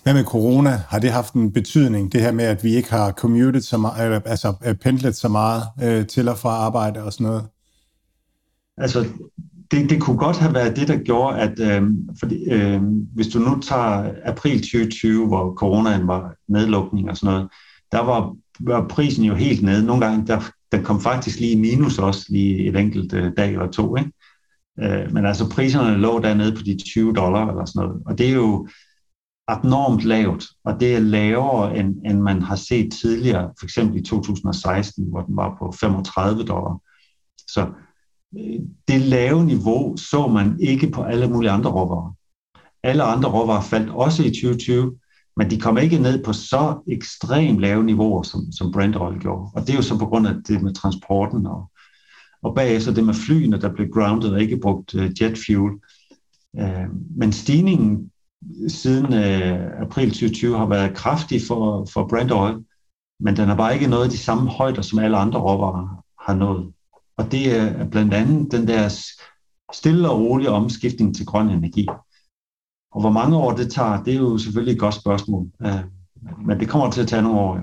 [0.03, 0.83] hvad med corona?
[0.89, 4.23] Har det haft en betydning, det her med, at vi ikke har commuted så meget,
[4.27, 7.45] altså øh, pendlet så meget øh, til og fra arbejde og sådan noget?
[8.77, 9.07] Altså,
[9.71, 11.83] det, det kunne godt have været det, der gjorde, at øh,
[12.21, 12.83] fordi, øh,
[13.15, 17.49] hvis du nu tager april 2020, hvor coronaen var nedlukning og sådan noget,
[17.93, 19.87] der var, var prisen jo helt nede.
[19.87, 20.41] Nogle gange, der,
[20.73, 23.97] den kom faktisk lige i minus også, lige et enkelt øh, dag eller to.
[23.97, 24.13] Ikke?
[24.81, 28.03] Øh, men altså priserne lå dernede på de 20 dollar eller sådan noget.
[28.07, 28.69] Og det er jo
[29.49, 34.03] abnormt lavt, og det er lavere, end, end man har set tidligere, for eksempel i
[34.03, 36.81] 2016, hvor den var på 35 dollar.
[37.39, 37.67] Så
[38.39, 42.15] øh, det lave niveau så man ikke på alle mulige andre råvarer.
[42.83, 44.97] Alle andre råvarer faldt også i 2020,
[45.37, 49.51] men de kom ikke ned på så ekstremt lave niveauer, som, som Brent Oil gjorde.
[49.55, 51.71] Og det er jo så på grund af det med transporten, og,
[52.43, 55.73] og bagefter det med flyene, der blev grounded og ikke brugt øh, jet fuel.
[56.59, 58.11] Øh, men stigningen
[58.69, 62.65] siden øh, april 2020 har været kraftig for, for Brent Oil,
[63.21, 66.73] men den har bare ikke nået de samme højder, som alle andre råvarer har nået.
[67.17, 68.89] Og det er blandt andet den der
[69.73, 71.87] stille og rolige omskiftning til grøn energi.
[72.93, 75.47] Og hvor mange år det tager, det er jo selvfølgelig et godt spørgsmål.
[75.67, 75.85] Øh,
[76.47, 77.63] men det kommer til at tage nogle år, ja.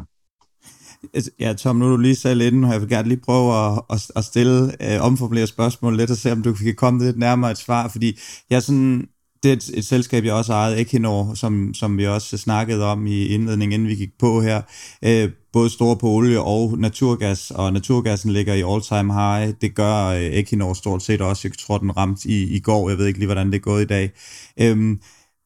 [1.13, 3.53] Altså, ja, Tom, nu er du lige selv inde, og jeg vil gerne lige prøve
[3.65, 7.17] at, at, at stille øh, omformulere spørgsmål lidt, og se om du kan komme lidt
[7.17, 8.19] nærmere et svar, fordi
[8.49, 9.07] jeg sådan,
[9.45, 13.07] det er et, et selskab, jeg også ejede, Equinor, som, som vi også snakkede om
[13.07, 14.61] i indledningen, inden vi gik på her.
[15.05, 19.53] Øh, både store på olie og naturgas, og naturgassen ligger i all-time high.
[19.61, 21.47] Det gør øh, Equinor stort set også.
[21.47, 22.89] Jeg tror, den ramte i, i går.
[22.89, 24.11] Jeg ved ikke lige, hvordan det er gået i dag.
[24.59, 24.97] Øh,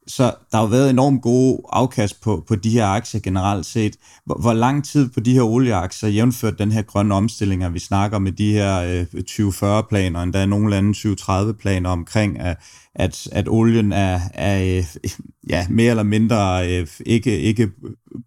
[0.10, 3.96] så der har jo været enormt gode afkast på, på de her aktier generelt set.
[4.26, 8.20] Hvor, hvor lang tid på de her olieaktier, jævnført den her grønne omstilling, vi snakker
[8.20, 12.58] med de her øh, 2040-planer, endda nogle lande 2030-planer omkring, at,
[12.96, 15.14] at, at olien er, er øh,
[15.50, 17.70] ja, mere eller mindre øh, ikke, ikke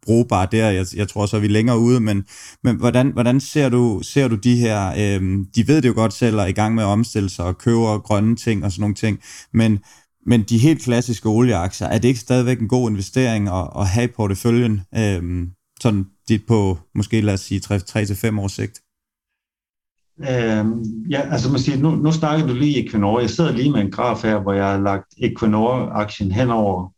[0.03, 0.71] brugbar der.
[0.71, 2.25] Jeg, jeg tror så, er vi længere ude, men,
[2.65, 6.13] men hvordan, hvordan ser, du, ser du de her, øh, de ved det jo godt
[6.13, 8.81] selv, og er i gang med at omstille sig og køber grønne ting og sådan
[8.81, 9.19] nogle ting,
[9.53, 9.79] men
[10.27, 14.05] men de helt klassiske olieaktier, er det ikke stadigvæk en god investering at, at have
[14.05, 18.81] i porteføljen, øhm, sådan dit på måske lad os sige 3-5 års sigt?
[20.21, 23.21] Øhm, ja, altså man siger, nu, nu snakker du lige Equinor.
[23.21, 26.93] Jeg sidder lige med en graf her, hvor jeg har lagt Equinor-aktien hen over,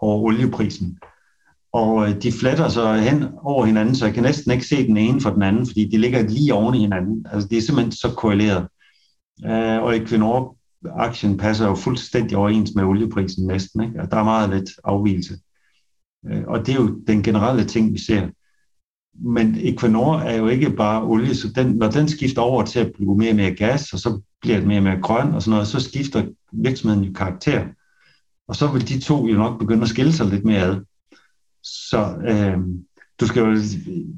[0.00, 0.98] over olieprisen.
[1.72, 4.96] Og øh, de fletter så hen over hinanden, så jeg kan næsten ikke se den
[4.96, 7.26] ene for den anden, fordi de ligger lige oven i hinanden.
[7.32, 8.68] Altså det er simpelthen så korreleret.
[9.44, 13.82] Øh, og Equinor aktien passer jo fuldstændig overens med olieprisen næsten.
[13.82, 14.02] Ikke?
[14.02, 15.38] Og der er meget lidt afvielse.
[16.26, 18.28] Øh, og det er jo den generelle ting, vi ser.
[19.14, 22.92] Men Equinor er jo ikke bare olie, så den, når den skifter over til at
[22.94, 25.50] blive mere og mere gas, og så bliver det mere og mere grøn og sådan
[25.50, 27.66] noget, så skifter virksomheden jo karakter.
[28.48, 30.80] Og så vil de to jo nok begynde at skille sig lidt mere ad.
[31.62, 32.58] Så øh,
[33.20, 33.56] du skal jo,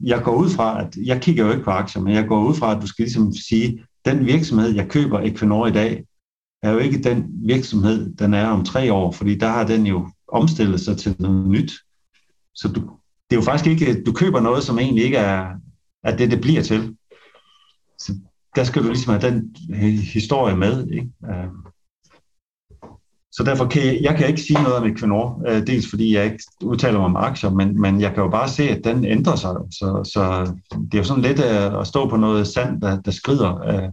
[0.03, 2.55] jeg går ud fra, at jeg kigger jo ikke på aktier, men jeg går ud
[2.55, 6.05] fra, at du skal ligesom sige, den virksomhed, jeg køber Equinor i dag,
[6.63, 10.09] er jo ikke den virksomhed, den er om tre år, fordi der har den jo
[10.29, 11.73] omstillet sig til noget nyt.
[12.55, 12.81] Så du,
[13.31, 15.47] det er jo faktisk ikke, du køber noget, som egentlig ikke er,
[16.05, 16.97] er det, det bliver til.
[17.99, 18.13] Så
[18.57, 19.57] der skal du ligesom have den
[20.15, 20.87] historie med.
[20.87, 21.09] Ikke?
[21.25, 21.57] Øhm.
[23.33, 26.25] Så derfor kan jeg, jeg kan ikke sige noget om Equinor, øh, dels fordi jeg
[26.25, 29.37] ikke udtaler mig om aktier, men, men jeg kan jo bare se, at den ændrer
[29.37, 29.55] sig.
[29.71, 33.11] Så, så det er jo sådan lidt øh, at stå på noget sand, der, der
[33.11, 33.69] skrider.
[33.69, 33.89] Øh.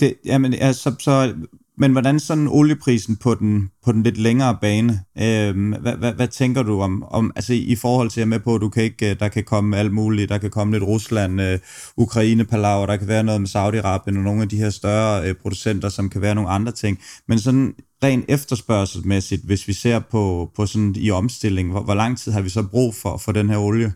[0.00, 1.34] Det, jamen, altså, så,
[1.78, 6.28] men hvordan sådan olieprisen på den, på den lidt længere bane, øh, hvad, hvad, hvad
[6.28, 9.10] tænker du om, om, altså i forhold til at med på, at du kan ikke,
[9.10, 11.58] øh, der kan komme alt muligt, der kan komme lidt Rusland, øh,
[11.96, 15.34] Ukraine, Palau, der kan være noget med Saudi-Arabien og nogle af de her større øh,
[15.34, 17.74] producenter, som kan være nogle andre ting, men sådan
[18.04, 22.40] rent efterspørgselsmæssigt, hvis vi ser på, på sådan i omstilling, hvor, hvor lang tid har
[22.40, 23.92] vi så brug for, for den her olie?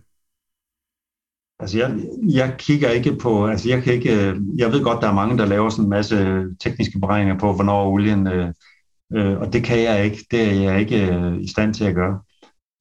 [1.59, 1.99] Altså jeg,
[2.29, 5.39] jeg kigger ikke på, altså jeg kan ikke, øh, jeg ved godt, der er mange,
[5.39, 8.53] der laver sådan en masse øh, tekniske beregninger på, hvornår olien, øh,
[9.13, 11.95] øh, og det kan jeg ikke, det er jeg ikke øh, i stand til at
[11.95, 12.21] gøre.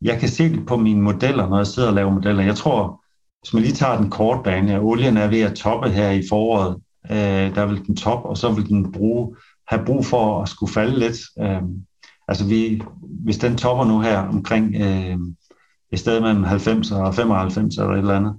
[0.01, 2.43] Jeg kan se det på mine modeller, når jeg sidder og laver modeller.
[2.43, 3.03] Jeg tror,
[3.41, 6.23] hvis man lige tager den korte bane, at olien er ved at toppe her i
[6.30, 6.76] foråret,
[7.11, 9.36] øh, der vil den top, og så vil den bruge,
[9.67, 11.17] have brug for at skulle falde lidt.
[11.41, 11.61] Øh,
[12.28, 12.82] altså vi,
[13.23, 15.17] hvis den topper nu her omkring øh,
[15.91, 18.36] et sted mellem 90 og 95 eller et eller andet,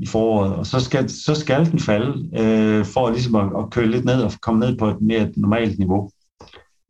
[0.00, 3.86] i foråret, og så skal, så skal den falde øh, for ligesom at, at køre
[3.86, 6.10] lidt ned og komme ned på et mere normalt niveau.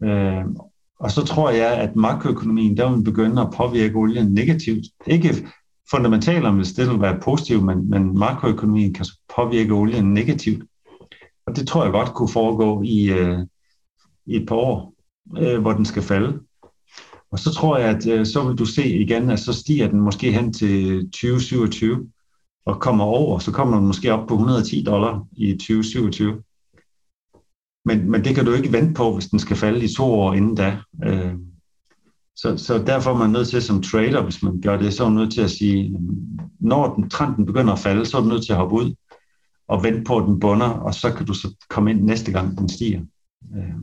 [0.03, 0.45] Øh,
[1.01, 4.85] og så tror jeg, at makroøkonomien der vil begynde at påvirke olien negativt.
[5.07, 5.49] Ikke
[5.91, 9.07] fundamentalt om det vil være positivt, men, men makroøkonomien kan
[9.37, 10.65] påvirke olien negativt.
[11.47, 13.39] Og det tror jeg godt kunne foregå i, øh,
[14.27, 14.95] i et par år,
[15.39, 16.39] øh, hvor den skal falde.
[17.31, 20.01] Og så tror jeg, at øh, så vil du se igen, at så stiger den
[20.01, 22.09] måske hen til 2027
[22.67, 26.43] og kommer over, så kommer den måske op på 110 dollar i 2027.
[27.85, 30.35] Men, men det kan du ikke vente på, hvis den skal falde i to år
[30.35, 30.79] inden da.
[31.05, 31.35] Øh,
[32.37, 35.09] så, så derfor er man nødt til som trader, hvis man gør det, så er
[35.09, 35.99] man nødt til at sige,
[36.61, 38.95] når den, trenden begynder at falde, så er du nødt til at hoppe ud
[39.69, 42.59] og vente på, at den bunder, og så kan du så komme ind næste gang,
[42.59, 43.01] den stiger.
[43.57, 43.75] Øh.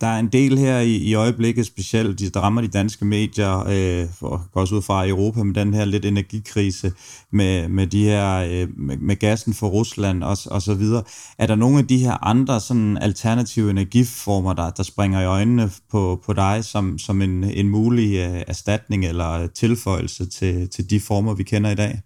[0.00, 3.58] Der er en del her i, i øjeblikket, specielt, de, der rammer de danske medier,
[3.68, 6.92] øh, for, også ud fra Europa, med den her lidt energikrise,
[7.32, 11.02] med, med de her, øh, med, med gassen fra Rusland og, og så videre.
[11.38, 15.70] Er der nogle af de her andre sådan alternative energiformer, der, der springer i øjnene
[15.90, 21.00] på, på dig, som, som en, en mulig øh, erstatning eller tilføjelse til, til de
[21.00, 22.00] former, vi kender i dag?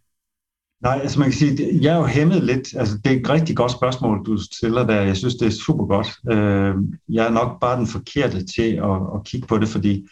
[0.82, 2.74] Nej, altså man kan sige, jeg er jo hæmmet lidt.
[2.76, 5.00] Altså det er et rigtig godt spørgsmål, du stiller der.
[5.00, 6.08] Jeg synes, det er super godt.
[6.32, 6.74] Øh,
[7.08, 10.08] jeg er nok bare den forkerte til at, at kigge på det, fordi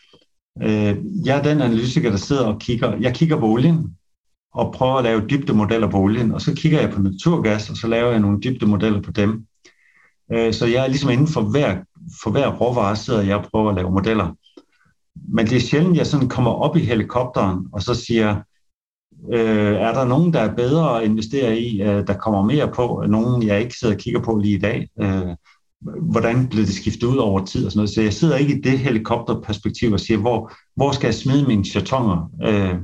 [0.63, 2.97] øh, jeg er den analytiker, der sidder og kigger.
[2.97, 3.97] Jeg kigger på olien
[4.55, 7.87] og prøver at lave dybdemodeller på olien, og så kigger jeg på naturgas, og så
[7.87, 9.47] laver jeg nogle dybdemodeller på dem.
[10.33, 11.77] Øh, så jeg er ligesom inden for hver,
[12.23, 14.37] for hver råvare sidder jeg og prøver at lave modeller.
[15.29, 18.37] Men det er sjældent, jeg sådan kommer op i helikopteren, og så siger,
[19.33, 23.05] Øh, er der nogen, der er bedre at investere i, øh, der kommer mere på?
[23.09, 24.89] Nogen, jeg ikke sidder og kigger på lige i dag?
[25.01, 25.37] Øh,
[26.11, 27.91] hvordan bliver det skiftet ud over tid og sådan noget?
[27.91, 31.64] Så jeg sidder ikke i det helikopterperspektiv og siger, hvor, hvor skal jeg smide mine
[31.64, 32.31] chatonger?
[32.43, 32.75] Øh,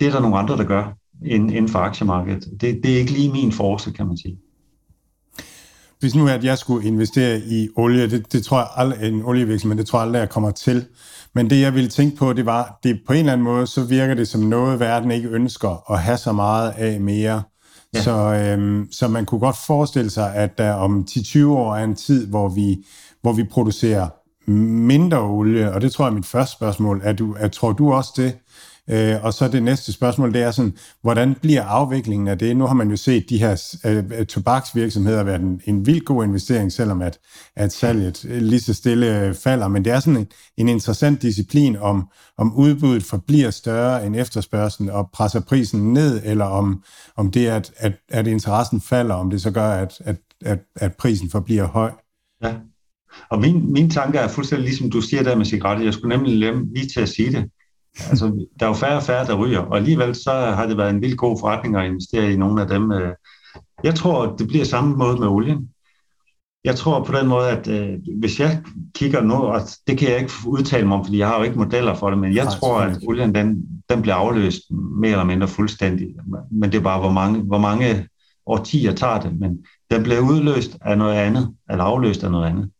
[0.00, 2.48] det er der nogle andre, der gør inden for aktiemarkedet.
[2.60, 4.38] Det, det er ikke lige min force, kan man sige.
[6.00, 9.78] Hvis nu at jeg skulle investere i olie, det, det tror jeg aldrig, en olievirksomhed,
[9.78, 10.86] det tror jeg aldrig, jeg kommer til.
[11.34, 13.84] Men det, jeg ville tænke på, det var, det på en eller anden måde, så
[13.84, 17.42] virker det som noget, verden ikke ønsker at have så meget af mere.
[17.94, 18.02] Ja.
[18.02, 21.94] Så, øhm, så man kunne godt forestille sig, at der om 10-20 år er en
[21.94, 22.76] tid, hvor vi,
[23.22, 24.08] hvor vi producerer
[24.50, 27.00] mindre olie, og det tror jeg er mit første spørgsmål.
[27.04, 28.36] Er du, er, tror du også det?
[28.90, 32.56] Øh, og så det næste spørgsmål, det er sådan, hvordan bliver afviklingen af det?
[32.56, 36.24] Nu har man jo set de her øh, øh tobaksvirksomheder være en, en vild god
[36.24, 37.18] investering, selvom at,
[37.56, 39.68] at salget lige så stille øh, falder.
[39.68, 40.26] Men det er sådan en,
[40.56, 42.08] en interessant disciplin, om,
[42.38, 46.82] om udbuddet forbliver større end efterspørgselen og presser prisen ned, eller om,
[47.16, 50.96] om det, at, at, at interessen falder, om det så gør, at, at, at, at
[50.96, 51.90] prisen forbliver høj.
[52.42, 52.54] Ja,
[53.30, 55.84] og min, min tanke er fuldstændig ligesom du siger der med cigaretter.
[55.84, 57.50] Jeg skulle nemlig lige til at sige det.
[58.10, 60.90] Altså, der er jo færre og færre, der ryger, og alligevel så har det været
[60.90, 62.92] en vildt god forretning at investere i nogle af dem.
[62.92, 63.14] Øh.
[63.84, 65.68] Jeg tror, det bliver samme måde med olien.
[66.64, 68.62] Jeg tror på den måde, at øh, hvis jeg
[68.94, 71.58] kigger nu, og det kan jeg ikke udtale mig om, fordi jeg har jo ikke
[71.58, 74.62] modeller for det, men jeg Nej, tror, at olien den, den bliver afløst
[75.00, 76.08] mere eller mindre fuldstændig.
[76.50, 78.08] Men det er bare, hvor mange, hvor mange
[78.46, 79.58] årtier tager det, men
[79.90, 82.70] den bliver udløst af noget andet, eller afløst af noget andet.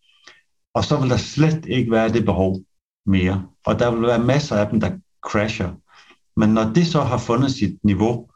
[0.74, 2.60] Og så vil der slet ikke være det behov
[3.06, 3.46] mere.
[3.66, 4.90] Og der vil være masser af dem, der
[5.22, 5.70] crasher.
[6.36, 8.28] Men når det så har fundet sit niveau,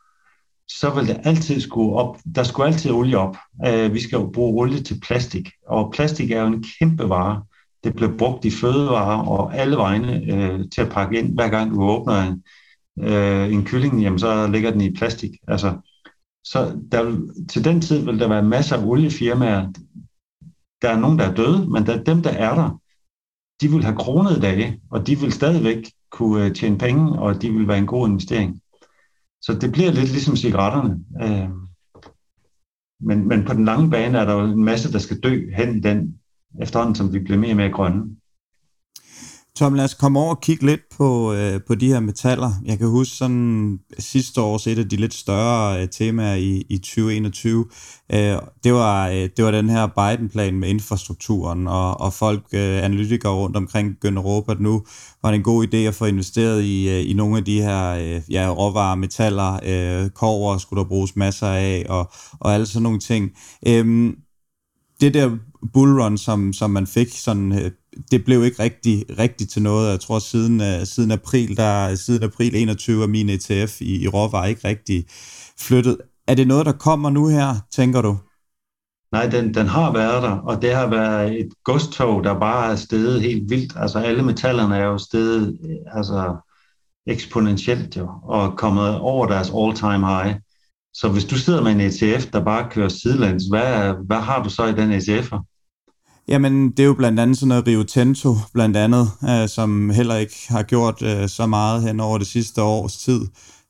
[0.69, 2.19] så vil det altid skulle op.
[2.35, 3.37] Der skulle altid olie op.
[3.69, 7.43] Uh, vi skal jo bruge olie til plastik, og plastik er jo en kæmpe vare.
[7.85, 11.35] Det bliver brugt i fødevarer og alle vegne øh, til at pakke ind.
[11.35, 12.43] Hver gang du åbner en,
[13.09, 15.31] øh, en kylling, jamen, så ligger den i plastik.
[15.49, 15.77] Altså,
[16.45, 19.73] så der, til den tid vil der være masser af oliefirmaer.
[20.83, 22.81] Der er nogen, der er døde, men der, dem, der er der,
[23.61, 27.51] de vil have kronede dage, og de vil stadigvæk kunne øh, tjene penge, og de
[27.51, 28.61] vil være en god investering.
[29.43, 31.05] Så det bliver lidt ligesom cigaretterne.
[31.23, 31.51] Øh,
[33.01, 35.77] men, men på den lange bane er der jo en masse, der skal dø hen
[35.77, 36.19] i den,
[36.63, 38.17] efterhånden som vi bliver mere og mere grønne.
[39.57, 42.53] Tom, lad os komme over og kigge lidt på, øh, på de her metaller.
[42.65, 46.79] Jeg kan huske sådan sidste års et af de lidt større øh, temaer i, i
[46.79, 47.67] 2021,
[48.13, 48.19] øh,
[48.65, 53.33] det, var, øh, det var den her Biden-plan med infrastrukturen, og, og folk, øh, analytikere
[53.33, 54.83] rundt omkring, begynder at råbe, at nu
[55.23, 57.91] var det en god idé at få investeret i, øh, i nogle af de her
[57.91, 62.83] øh, ja, råvarer, metaller, øh, kover skulle der bruges masser af, og, og alle sådan
[62.83, 63.31] nogle ting.
[63.67, 64.13] Øh,
[65.01, 65.37] det der
[65.73, 67.71] bullrun, som, som man fik sådan øh,
[68.11, 69.91] det blev ikke rigtig, rigtig til noget.
[69.91, 74.09] Jeg tror, siden, uh, siden, april, der, siden april 21 er min ETF i, i
[74.09, 75.05] råvarer ikke rigtig
[75.61, 75.97] flyttet.
[76.29, 78.17] Er det noget, der kommer nu her, tænker du?
[79.13, 82.77] Nej, den, den har været der, og det har været et godstog, der bare er
[82.77, 83.73] steget helt vildt.
[83.77, 86.37] Altså alle metallerne er jo steget øh, altså,
[87.07, 90.35] eksponentielt jo, og kommet over deres all-time high.
[90.95, 94.51] Så hvis du sidder med en ETF, der bare kører sidelæns, hvad, hvad har du
[94.51, 95.56] så i den ETF'er?
[96.29, 100.17] Jamen, det er jo blandt andet sådan noget Rio Tinto, blandt andet, øh, som heller
[100.17, 103.21] ikke har gjort øh, så meget hen over det sidste års tid.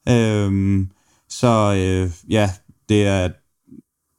[0.09, 0.87] Øh,
[1.29, 2.51] så øh, ja,
[2.89, 3.29] det er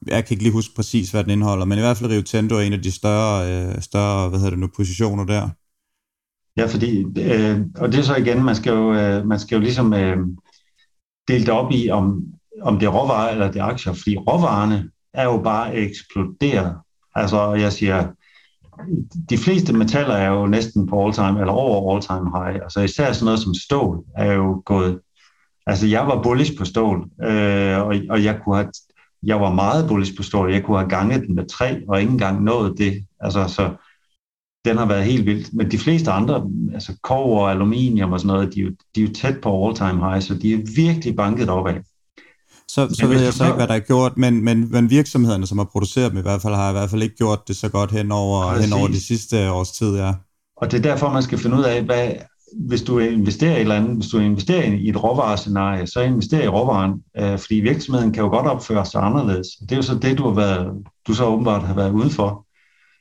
[0.07, 2.55] jeg kan ikke lige huske præcis, hvad den indeholder, men i hvert fald Rio Tinto
[2.55, 5.49] er en af de større, øh, større hvad hedder det nu, positioner der.
[6.57, 9.61] Ja, fordi, øh, og det er så igen, man skal jo, øh, man skal jo
[9.61, 10.17] ligesom øh,
[11.27, 12.23] dele det op i, om,
[12.61, 16.75] om det er råvarer eller det er aktier, fordi råvarerne er jo bare eksploderet.
[17.15, 18.07] Altså, jeg siger,
[19.29, 22.63] de fleste metaller er jo næsten på all time, eller over all time high.
[22.63, 24.99] Altså især sådan noget som stål er jo gået,
[25.67, 28.71] altså jeg var bullish på stål, øh, og, og jeg kunne have,
[29.23, 32.11] jeg var meget bullish på stål, jeg kunne have ganget den med tre, og ikke
[32.11, 33.05] engang nået det.
[33.19, 33.75] Altså så,
[34.65, 35.53] den har været helt vildt.
[35.53, 39.01] Men de fleste andre, altså kover og aluminium og sådan noget, de er jo, de
[39.01, 41.81] er jo tæt på all time high, så de er virkelig banket opad.
[42.77, 45.57] Så, så ved jeg så ikke, hvad der er gjort, men, men, men virksomhederne, som
[45.57, 47.91] har produceret dem i hvert fald, har i hvert fald ikke gjort det så godt
[47.91, 50.13] hen over, hen over de sidste års tid, ja.
[50.57, 52.11] Og det er derfor, man skal finde ud af, hvad,
[52.67, 56.43] hvis du investerer i et eller andet, hvis du investerer i et råvarescenarie, så investerer
[56.43, 59.47] i råvaren, øh, fordi virksomheden kan jo godt opføre sig anderledes.
[59.61, 62.45] Det er jo så det, du har været, du så åbenbart har været ude for.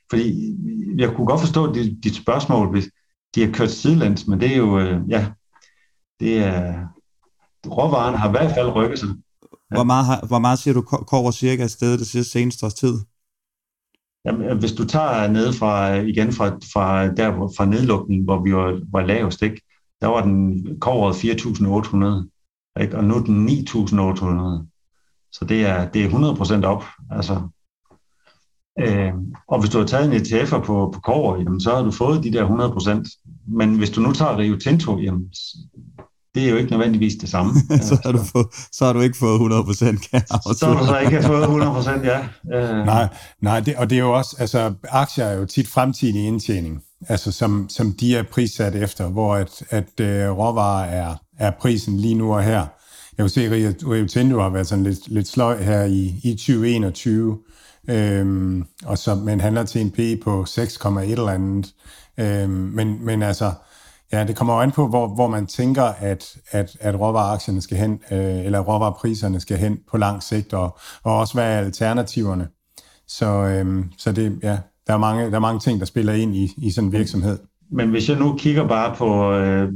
[0.09, 0.55] Fordi
[0.97, 2.89] jeg kunne godt forstå dit, dit spørgsmål, hvis
[3.35, 5.27] de har kørt sidelæns, men det er jo, øh, ja,
[6.19, 6.73] det er,
[7.67, 9.09] råvaren har i hvert fald rykket sig.
[9.69, 12.97] Hvor meget, hvor meget siger du kover cirka afsted det sidste seneste års tid?
[14.25, 18.43] Jamen, øh, hvis du tager ned fra, øh, igen fra, fra, der, fra nedlukningen, hvor
[18.43, 19.61] vi var, var lavest, ikke?
[20.01, 22.97] der var den kovret 4.800, ikke?
[22.97, 24.67] og nu er den 9.800.
[25.31, 26.09] Så det er, det er
[26.61, 26.83] 100% op.
[27.11, 27.33] Altså,
[28.79, 29.13] øh,
[29.47, 32.23] og hvis du har taget en ETF'er på, på kover, jamen, så har du fået
[32.23, 33.23] de der 100%.
[33.47, 35.33] Men hvis du nu tager Rio Tinto, jamen,
[36.35, 37.53] det er jo ikke nødvendigvis det samme.
[37.89, 40.99] så, har du fået, så har du ikke fået 100 procent, Så har du så
[40.99, 42.19] ikke fået 100 procent, ja.
[42.43, 42.85] Uh...
[42.85, 43.07] Nej,
[43.41, 47.31] nej det, og det er jo også, altså aktier er jo tit fremtidig indtjening, altså
[47.31, 52.15] som, som de er prissat efter, hvor at, at uh, råvarer er, er prisen lige
[52.15, 52.65] nu og her.
[53.17, 56.31] Jeg vil se, at Rio Tinto har været sådan lidt, lidt sløj her i, i
[56.31, 57.37] 2021,
[57.89, 61.73] øhm, og så, men handler til en P på 6,1 eller andet.
[62.17, 63.51] Øhm, men, men altså,
[64.11, 67.77] Ja, det kommer jo an på, hvor, hvor man tænker, at, at, at råvareaktierne skal
[67.77, 72.47] hen, øh, eller råvarepriserne skal hen på lang sigt, og, og også hvad er alternativerne.
[73.07, 76.35] Så, øh, så det, ja, der, er mange, der er mange ting, der spiller ind
[76.35, 77.39] i, i sådan en virksomhed.
[77.71, 79.73] Men hvis jeg nu kigger bare på øh,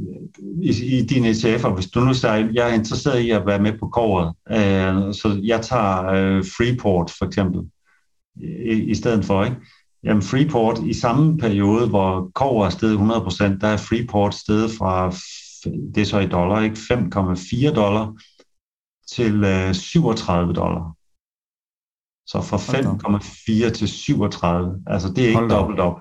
[0.62, 3.74] i, i dine ETF'er, hvis du nu siger, jeg er interesseret i at være med
[3.80, 7.62] på koret, øh, så jeg tager øh, Freeport for eksempel,
[8.72, 9.58] i, i stedet for, ikke?
[10.04, 15.10] Jamen Freeport, i samme periode, hvor kover er steget 100%, der er Freeport steget fra,
[15.96, 16.76] det er så i dollar, ikke?
[16.76, 18.14] 5,4 dollar
[19.12, 20.96] til øh, 37 dollar.
[22.26, 22.58] Så fra
[23.68, 26.00] 5,4 til 37, altså det er ikke dobbelt op.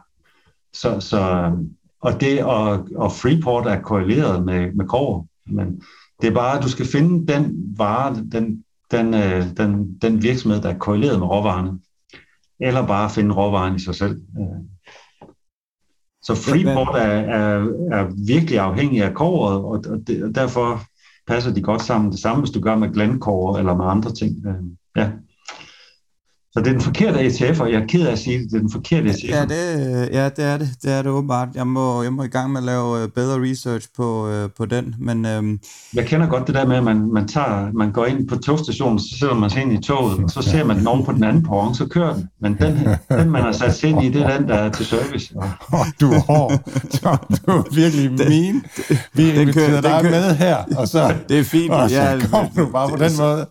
[0.73, 1.53] Så, så,
[2.01, 5.83] og det og, og Freeport er korreleret med, med kover, men
[6.21, 10.63] det er bare, at du skal finde den vare, den, den, øh, den, den virksomhed,
[10.63, 11.81] der er korreleret med råvarerne
[12.61, 14.21] eller bare finde råvaren i sig selv.
[14.39, 14.61] Øh.
[16.23, 17.59] Så Freeport er, er,
[17.93, 20.83] er virkelig afhængig af kåret, og, det, og derfor
[21.27, 22.13] passer de godt sammen.
[22.13, 24.47] Det samme, hvis du gør med Glencore eller med andre ting.
[24.47, 24.55] Øh,
[24.97, 25.11] ja.
[26.53, 28.57] Så det er den forkerte ETF, og jeg er ked af at sige det, det
[28.57, 29.29] er den forkerte ETF.
[29.29, 30.69] Ja, det, ja, det er det.
[30.83, 31.49] Det er det åbenbart.
[31.55, 34.67] Jeg må, jeg må i gang med at lave øh, bedre research på, øh, på
[34.67, 35.27] den, men...
[35.27, 35.61] Øhm...
[35.95, 38.99] Jeg kender godt det der med, at man, man, tager, man går ind på togstationen,
[38.99, 41.25] så sætter man sig ind i toget, og så ser man den over på den
[41.25, 42.29] anden perron, så kører den.
[42.41, 44.87] Men den, den man har sat sig ind i, det er den, der er til
[44.87, 45.35] service.
[45.73, 46.53] Oh, du er hård.
[47.47, 48.63] Du er virkelig mean.
[49.13, 51.15] Vi den kører, dig kører, med her, og så...
[51.29, 51.71] Det er fint.
[51.71, 53.47] Og så ja, kom du bare på den måde.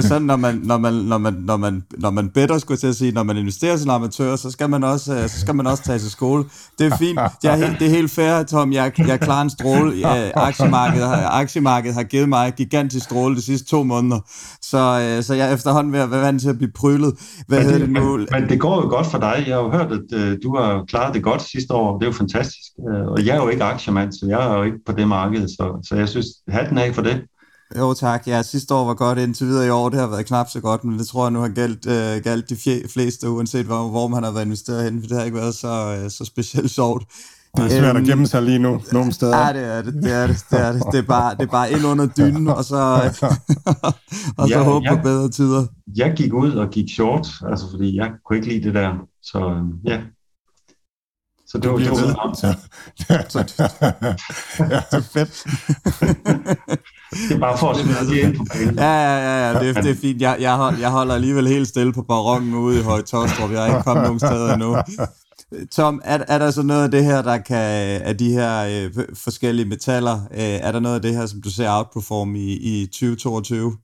[0.00, 2.96] Sådan, når man, når man, når man, når man, når man better, skulle til at
[2.96, 5.82] sige, når man investerer som amatør, så skal man også, øh, så skal man også
[5.82, 6.44] tage til skole.
[6.78, 7.18] Det er fint.
[7.42, 8.72] Det er helt, det er helt fair, Tom.
[8.72, 9.96] Jeg, jeg klarer en stråle.
[9.96, 14.20] Ja, aktiemarkedet, aktiemarkedet har givet mig gigantisk stråle de sidste to måneder.
[14.62, 17.14] Så, øh, så jeg er efterhånden ved at være vant til at blive prylet.
[17.48, 18.16] Hvad men, det, det nu?
[18.16, 19.44] Men, men det går jo godt for dig.
[19.46, 21.98] Jeg har jo hørt, at du har klaret det godt sidste år.
[21.98, 22.70] Det er jo fantastisk.
[23.08, 25.48] Og jeg er jo ikke aktiemand, så jeg er jo ikke på det marked.
[25.48, 27.22] Så, så jeg synes, hatten af for det.
[27.78, 30.48] Jo tak, ja, sidste år var godt indtil videre i år, det har været knap
[30.50, 32.56] så godt, men det tror jeg nu har galt, øh, galt de
[32.88, 35.98] fleste, uanset hvor, hvor man har været investeret hen, for det har ikke været så,
[35.98, 37.04] øh, så specielt sjovt.
[37.56, 39.38] Det er svært at øhm, gemme sig lige nu, nogle steder.
[39.38, 40.82] Ja, det er det, det er det, det er det.
[40.92, 42.76] Det er bare, det er bare ind under dynen, og så,
[44.38, 45.66] og så ja, håbe på bedre tider.
[45.96, 49.38] Jeg gik ud og gik short, altså fordi jeg kunne ikke lide det der, så
[49.38, 50.00] øhm, ja,
[51.54, 52.54] så det var, det var så,
[54.58, 55.44] ja, fedt.
[57.28, 58.74] det er bare for at smide det ind på banen.
[58.74, 60.22] Ja, ja, ja, ja det, det er fint.
[60.22, 63.50] Jeg, jeg, hold, jeg holder alligevel helt stille på barongen ude i Høje Tostrup.
[63.50, 64.76] Jeg er ikke kommet nogen steder endnu.
[65.72, 69.04] Tom, er, er der så noget af det her, der kan, af de her øh,
[69.24, 72.86] forskellige metaller, øh, er der noget af det her, som du ser outperform i, i
[72.86, 73.76] 2022?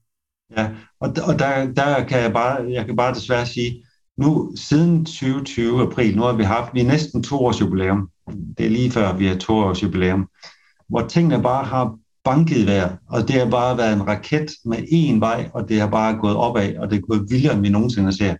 [0.57, 0.69] Ja,
[1.01, 3.83] og, og der, der kan jeg bare, jeg kan bare desværre sige,
[4.21, 8.09] nu siden 2020 april, nu har vi haft, vi er næsten to års jubilæum.
[8.57, 10.27] Det er lige før, vi har to års jubilæum,
[10.89, 15.19] hvor tingene bare har banket vejr, og det har bare været en raket med én
[15.19, 18.17] vej, og det har bare gået opad, og det er gået vildere, end vi nogensinde
[18.17, 18.35] ser.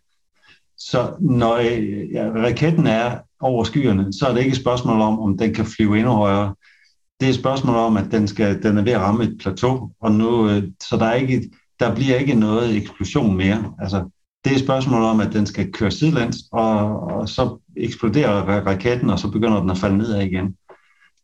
[0.78, 5.20] Så når øh, ja, raketten er over skyerne, så er det ikke et spørgsmål om,
[5.20, 6.56] om den kan flyve endnu højere.
[7.20, 9.92] Det er et spørgsmål om, at den, skal, den er ved at ramme et plateau,
[10.02, 13.74] og nu, øh, så der, er ikke, der bliver ikke noget eksplosion mere.
[13.80, 14.10] Altså,
[14.44, 19.10] det er et spørgsmål om, at den skal køre sidelæns, og, og så eksploderer raketten,
[19.10, 20.58] og så begynder den at falde nedad igen.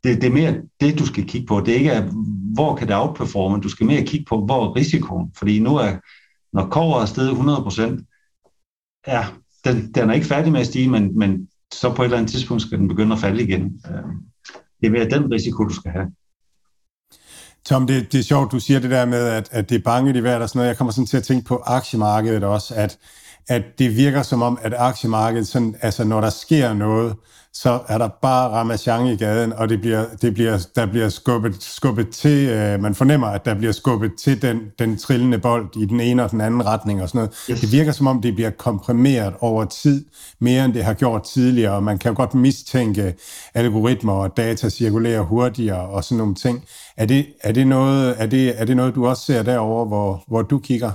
[0.03, 1.59] Det, det er mere det, du skal kigge på.
[1.59, 2.11] Det er ikke,
[2.53, 5.32] hvor kan det outperforme, du skal mere kigge på, hvor er risikoen.
[5.38, 5.95] Fordi nu er,
[6.53, 9.26] når kover er steget 100%, ja,
[9.65, 12.32] den, den er ikke færdig med at stige, men, men så på et eller andet
[12.32, 13.82] tidspunkt skal den begynde at falde igen.
[13.88, 14.03] Øh,
[14.82, 16.11] det er mere den risiko, du skal have.
[17.68, 20.18] Tom, det, det er sjovt, du siger det der med, at, at det er bange
[20.18, 20.68] i hvert og sådan noget.
[20.68, 22.97] Jeg kommer sådan til at tænke på aktiemarkedet også, at,
[23.47, 27.15] at det virker som om, at aktiemarkedet, sådan, altså når der sker noget,
[27.62, 31.64] så er der bare ramachan i gaden, og det bliver, det bliver, der bliver skubbet,
[31.64, 35.86] skubbet til, øh, man fornemmer, at der bliver skubbet til den, den trillende bold i
[35.86, 37.45] den ene og den anden retning og sådan noget.
[37.51, 37.60] Yes.
[37.60, 40.05] Det virker som om, det bliver komprimeret over tid,
[40.39, 43.16] mere end det har gjort tidligere, og man kan godt mistænke
[43.53, 46.64] algoritmer og data cirkulerer hurtigere og sådan nogle ting.
[46.97, 50.24] Er det, er det, noget, er det, er det noget, du også ser derover, hvor,
[50.28, 50.91] hvor du kigger?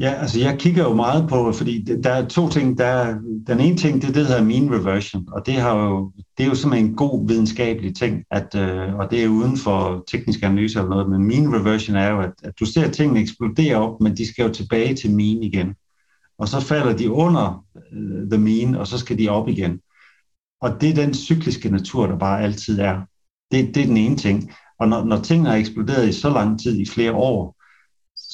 [0.00, 2.78] Ja, altså jeg kigger jo meget på, fordi der er to ting.
[2.78, 6.44] Der er, den ene ting, det, det hedder mean reversion, og det, har jo, det
[6.44, 10.42] er jo simpelthen en god videnskabelig ting, at, øh, og det er uden for teknisk
[10.42, 14.00] analyse eller noget, men mean reversion er jo, at, at du ser tingene eksplodere op,
[14.00, 15.74] men de skal jo tilbage til mean igen.
[16.38, 19.80] Og så falder de under øh, the mean, og så skal de op igen.
[20.60, 23.00] Og det er den cykliske natur, der bare altid er.
[23.52, 24.52] Det, det er den ene ting.
[24.80, 27.57] Og når, når tingene er eksploderet i så lang tid, i flere år,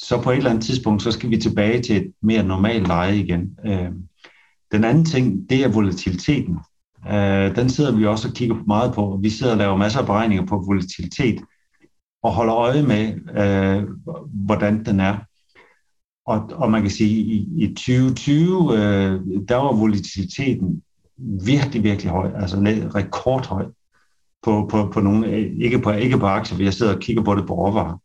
[0.05, 3.17] så på et eller andet tidspunkt, så skal vi tilbage til et mere normalt leje
[3.17, 3.59] igen.
[3.67, 3.91] Øh,
[4.73, 6.59] den anden ting, det er volatiliteten.
[7.13, 9.19] Øh, den sidder vi også og kigger meget på.
[9.23, 11.41] Vi sidder og laver masser af beregninger på volatilitet,
[12.23, 13.89] og holder øje med, øh,
[14.47, 15.17] hvordan den er.
[16.27, 20.83] Og, og man kan sige, i, i 2020, øh, der var volatiliteten
[21.47, 22.57] virkelig, virkelig høj, altså
[22.95, 23.65] rekordhøj
[24.43, 27.35] på, på, på nogle, ikke på, ikke på aktier, for jeg sidder og kigger på
[27.35, 27.99] det på råvarer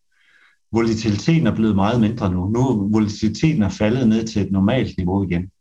[0.72, 2.50] volatiliteten er blevet meget mindre nu.
[2.50, 5.52] Nu er volatiliteten er faldet ned til et normalt niveau igen.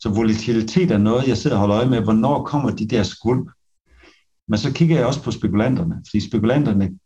[0.00, 3.50] Så volatilitet er noget, jeg sidder og holder øje med, hvornår kommer de der skuld.
[4.48, 6.98] Men så kigger jeg også på spekulanterne, fordi spekulanterne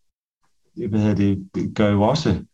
[0.77, 2.45] hvad hedder det, gør jo også,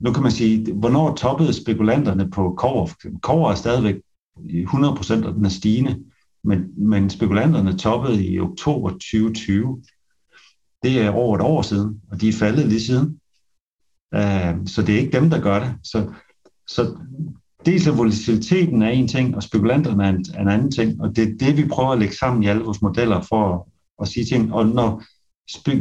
[0.00, 2.88] nu kan man sige, hvornår toppede spekulanterne på kover?
[3.22, 3.94] Kover er stadigvæk
[4.36, 6.04] 100% og den er stigende,
[6.44, 9.82] men, men spekulanterne toppede i oktober 2020.
[10.82, 13.20] Det er over et år siden, og de er faldet lige siden.
[14.14, 15.74] Øh, så det er ikke dem, der gør det.
[15.82, 16.12] Så,
[16.68, 16.96] så
[17.66, 21.22] dels er volatiliteten er en ting, og spekulanterne er en, en anden ting, og det
[21.22, 23.62] er det, vi prøver at lægge sammen i alle vores modeller for at,
[24.02, 24.52] at sige ting.
[24.52, 25.02] Og når,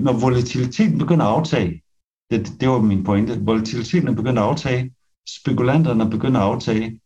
[0.03, 1.81] når volatiliteten begynder at aftage,
[2.31, 4.91] det, det var min pointe, volatiliteten er begyndt at aftage,
[5.29, 6.99] spekulanterne begynder at aftage,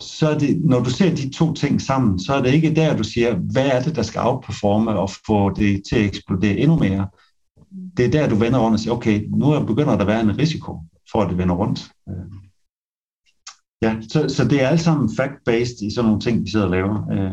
[0.00, 2.96] så er det, når du ser de to ting sammen, så er det ikke der,
[2.96, 6.78] du siger, hvad er det, der skal outperforme og få det til at eksplodere endnu
[6.78, 7.08] mere
[7.96, 10.38] det er der, du vender rundt og siger, okay, nu begynder der at være en
[10.38, 10.78] risiko
[11.12, 11.90] for, at det vender rundt.
[12.08, 12.14] Øh.
[13.82, 16.70] Ja, så, så det er alt sammen fact-based i sådan nogle ting, vi sidder og
[16.70, 17.10] laver.
[17.12, 17.30] Øh.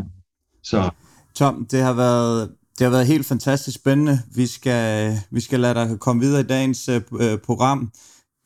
[0.63, 0.89] Så.
[1.35, 4.19] Tom, det har været det har været helt fantastisk spændende.
[4.35, 7.01] Vi skal, vi skal lade dig komme videre i dagens uh,
[7.45, 7.91] program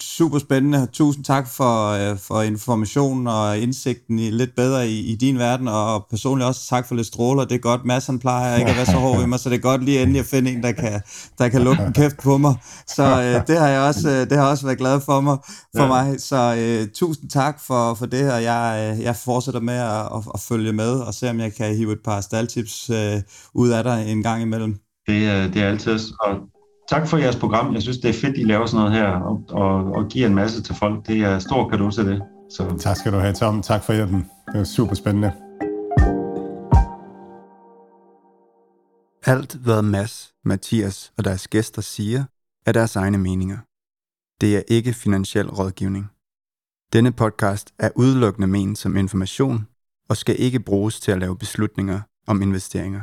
[0.01, 0.87] super spændende.
[0.93, 5.67] Tusind tak for, øh, for informationen og indsigten i lidt bedre i, i din verden,
[5.67, 7.45] og personligt også tak for lidt stråler.
[7.45, 7.85] Det er godt.
[7.85, 10.01] Mads han plejer ikke at være så hård ved mig, så det er godt lige
[10.01, 11.01] endelig at finde en, der kan,
[11.37, 12.55] der kan lukke en kæft på mig.
[12.87, 15.37] Så øh, det har jeg også, øh, det har også været glad for mig.
[15.75, 15.87] For ja.
[15.87, 16.21] mig.
[16.21, 20.21] Så øh, tusind tak for, for det, og jeg, øh, jeg fortsætter med at, at,
[20.33, 23.21] at, følge med og se, om jeg kan hive et par staldtips øh,
[23.53, 24.77] ud af dig en gang imellem.
[25.07, 26.52] Det, det er altid, og
[26.89, 27.73] tak for jeres program.
[27.73, 30.35] Jeg synes, det er fedt, I laver sådan noget her, og, og, og giver en
[30.35, 31.07] masse til folk.
[31.07, 32.21] Det er stor kado til det.
[32.49, 32.75] Så.
[32.79, 33.61] Tak skal du have, Tom.
[33.61, 34.29] Tak for hjælpen.
[34.47, 35.31] Det var super spændende.
[39.25, 42.23] Alt, hvad Mads, Mathias og deres gæster siger,
[42.65, 43.57] er deres egne meninger.
[44.41, 46.09] Det er ikke finansiel rådgivning.
[46.93, 49.67] Denne podcast er udelukkende ment som information
[50.09, 53.01] og skal ikke bruges til at lave beslutninger om investeringer.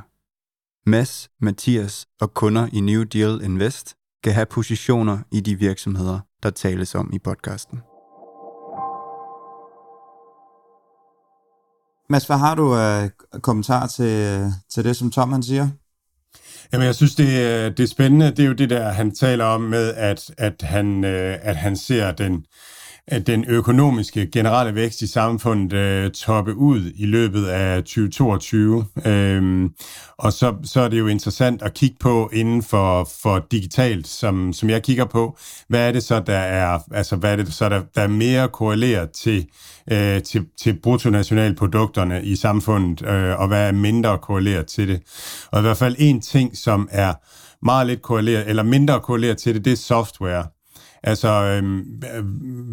[0.90, 6.50] Mads, Mathias og kunder i New Deal Invest kan have positioner i de virksomheder, der
[6.50, 7.78] tales om i podcasten.
[12.08, 15.68] Mads, hvad har du af uh, kommentar til, til det, som Tom han siger?
[16.72, 17.26] Jamen, jeg synes, det,
[17.76, 18.26] det er spændende.
[18.30, 21.76] Det er jo det der, han taler om med, at, at, han, øh, at han
[21.76, 22.44] ser den,
[23.10, 28.84] at den økonomiske generelle vækst i samfundet øh, toppe ud i løbet af 2022.
[29.06, 29.70] Øhm,
[30.18, 34.52] og så, så er det jo interessant at kigge på inden for, for digitalt, som,
[34.52, 35.38] som jeg kigger på,
[35.68, 38.48] hvad er det så, der er, altså, hvad er det så, der, der er mere
[38.48, 39.46] korreleret til,
[39.92, 45.02] øh, til, til bruttonationalprodukterne i samfundet, øh, og hvad er mindre korreleret til det.
[45.52, 47.14] Og i hvert fald en ting, som er
[47.64, 50.44] meget lidt korreleret, eller mindre korreleret til det, det er software.
[51.02, 52.24] Altså, øhm, øh,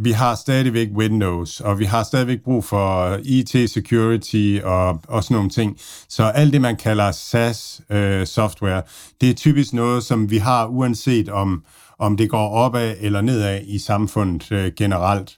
[0.03, 5.35] vi har stadigvæk Windows, og vi har stadigvæk brug for øh, IT-security og, og sådan
[5.35, 5.77] nogle ting.
[6.09, 8.83] Så alt det, man kalder SaaS-software, øh,
[9.21, 11.63] det er typisk noget, som vi har, uanset om,
[11.99, 15.37] om det går opad eller nedad i samfundet øh, generelt.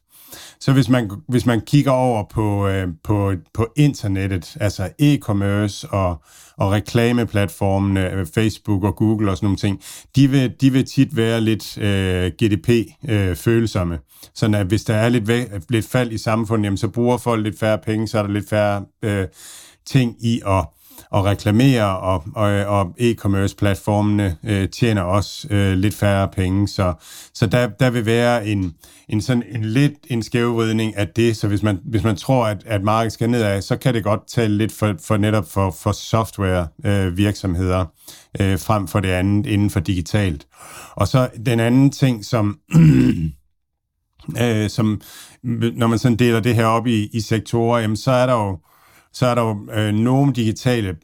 [0.61, 6.21] Så hvis man, hvis man kigger over på, øh, på, på internettet, altså e-commerce og,
[6.57, 9.81] og reklameplatformene, øh, Facebook og Google og sådan nogle ting,
[10.15, 13.95] de vil, de vil tit være lidt øh, GDP-følsomme.
[13.95, 13.99] Øh,
[14.35, 15.31] sådan at hvis der er lidt,
[15.69, 18.49] lidt fald i samfundet, jamen, så bruger folk lidt færre penge, så er der lidt
[18.49, 19.27] færre øh,
[19.85, 20.65] ting i at
[21.15, 26.67] at reklamere, og, og, og e-commerce-platformene øh, tjener også øh, lidt færre penge.
[26.67, 26.93] Så,
[27.33, 28.73] så der, der vil være en,
[29.09, 32.63] en, sådan en lidt en skævvridning af det, så hvis man, hvis man tror, at,
[32.65, 35.91] at markedet skal nedad, så kan det godt tale lidt for, for netop for, for
[35.91, 37.85] software-virksomheder
[38.41, 40.47] øh, øh, frem for det andet inden for digitalt.
[40.95, 42.59] Og så den anden ting, som...
[44.41, 45.01] øh, som
[45.73, 48.59] når man sådan deler det her op i, i sektorer, jamen, så er der jo
[49.13, 50.95] så er der jo øh, nogle digitale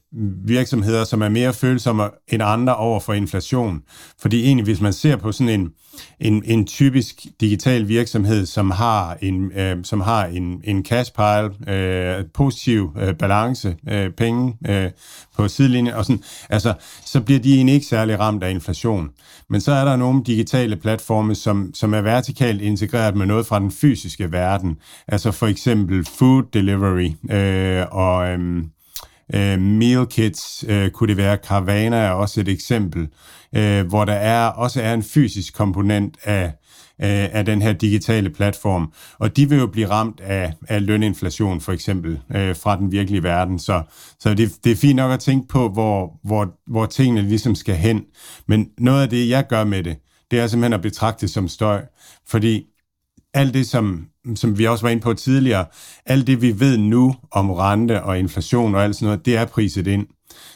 [0.46, 3.82] virksomheder, som er mere følsomme end andre over for inflation.
[4.22, 5.70] Fordi egentlig, hvis man ser på sådan en,
[6.20, 11.76] en, en typisk digital virksomhed, som har en, øh, som har en, en cash pile,
[11.76, 14.92] øh, positiv øh, balance, øh, penge øh,
[15.38, 16.74] på sidelinjen, og sådan, altså,
[17.06, 19.10] så bliver de egentlig ikke særlig ramt af inflation.
[19.50, 23.60] Men så er der nogle digitale platforme, som, som er vertikalt integreret med noget fra
[23.60, 24.78] den fysiske verden.
[25.08, 28.28] Altså for eksempel food delivery øh, og...
[28.28, 28.64] Øh,
[29.34, 31.38] øh, meal kits øh, kunne det være.
[31.48, 33.08] Carvana er også et eksempel,
[33.56, 36.54] øh, hvor der er også er en fysisk komponent af,
[37.00, 38.94] af, af den her digitale platform.
[39.20, 43.24] Og de vil jo blive ramt af, af løninflation for eksempel øh, fra den virkelige
[43.24, 43.60] verden.
[43.60, 43.82] Så,
[44.20, 47.76] så det, det er fint nok at tænke på, hvor, hvor, hvor tingene ligesom skal
[47.76, 48.04] hen.
[48.48, 49.98] Men noget af det, jeg gør med det,
[50.32, 51.82] det er simpelthen at betragte som støj.
[52.28, 52.66] Fordi
[53.34, 55.66] alt det, som, som vi også var inde på tidligere,
[56.06, 59.46] alt det, vi ved nu om rente og inflation og alt sådan noget, det er
[59.46, 60.08] priset ind.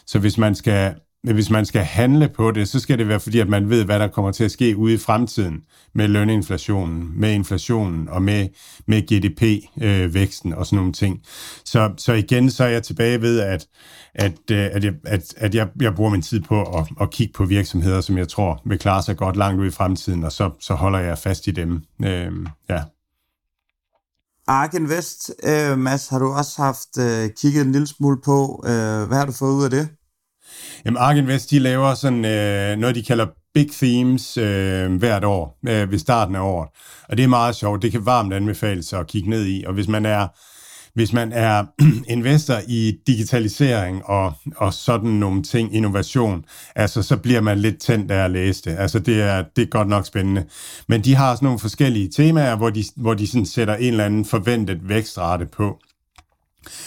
[0.06, 3.40] Så hvis man skal hvis man skal handle på det, så skal det være fordi,
[3.40, 5.62] at man ved, hvad der kommer til at ske ude i fremtiden
[5.96, 8.48] med løninflationen, med inflationen og med,
[8.88, 11.22] med GDP-væksten øh, og sådan nogle ting.
[11.66, 13.68] Så, så igen, så er jeg tilbage ved, at,
[14.16, 17.34] at, øh, at, jeg, at, at jeg, jeg bruger min tid på at, at kigge
[17.34, 20.52] på virksomheder, som jeg tror vil klare sig godt langt ud i fremtiden, og så,
[20.60, 21.82] så holder jeg fast i dem.
[22.06, 22.32] Øh,
[22.70, 22.84] ja.
[24.48, 28.64] Ark Invest, øh, Mads, har du også haft øh, kigget en lille smule på.
[28.66, 29.90] Øh, hvad har du fået ud af det?
[30.86, 35.60] Jamen, Ark Invest, de laver sådan øh, noget, de kalder big themes øh, hvert år,
[35.68, 36.70] øh, ved starten af året.
[37.10, 37.82] Og det er meget sjovt.
[37.82, 39.64] Det kan varmt anbefales at kigge ned i.
[39.68, 40.28] Og hvis man er
[40.94, 41.66] hvis man er
[42.18, 48.12] investor i digitalisering og, og sådan nogle ting, innovation, altså så bliver man lidt tændt
[48.12, 48.76] af at læse det.
[48.80, 50.46] Altså det er, det er godt nok spændende.
[50.88, 54.06] Men de har sådan nogle forskellige temaer, hvor de, hvor de sådan sætter en eller
[54.06, 55.80] anden forventet vækstrate på.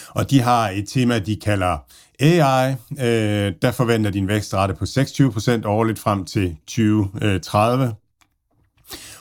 [0.09, 1.79] Og de har et tema, de kalder
[2.21, 2.75] AI.
[3.01, 7.85] Øh, der forventer din vækstrate på 26% årligt frem til 2030.
[7.85, 7.93] Øh,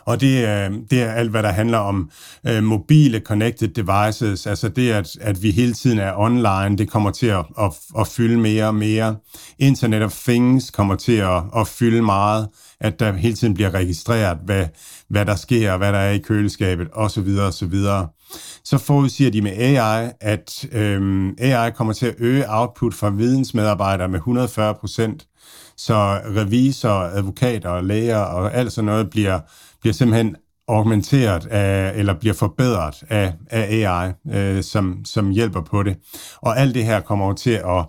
[0.05, 2.11] og det er, det er alt, hvad der handler om
[2.47, 7.11] øh, mobile connected devices, altså det, at, at vi hele tiden er online, det kommer
[7.11, 9.15] til at, at, at fylde mere og mere.
[9.59, 12.47] Internet of Things kommer til at, at fylde meget,
[12.79, 14.65] at der hele tiden bliver registreret, hvad,
[15.07, 17.37] hvad der sker, hvad der er i køleskabet, osv.
[17.39, 17.75] osv.
[18.63, 24.09] Så forudsiger de med AI, at øhm, AI kommer til at øge output fra vidensmedarbejdere
[24.09, 25.27] med 140 procent,
[25.77, 29.39] så revisorer, advokater, læger og alt sådan noget bliver
[29.81, 30.35] bliver simpelthen
[30.67, 35.97] augmenteret af, eller bliver forbedret af, af AI, øh, som, som hjælper på det.
[36.35, 37.85] Og alt det her kommer jo til at,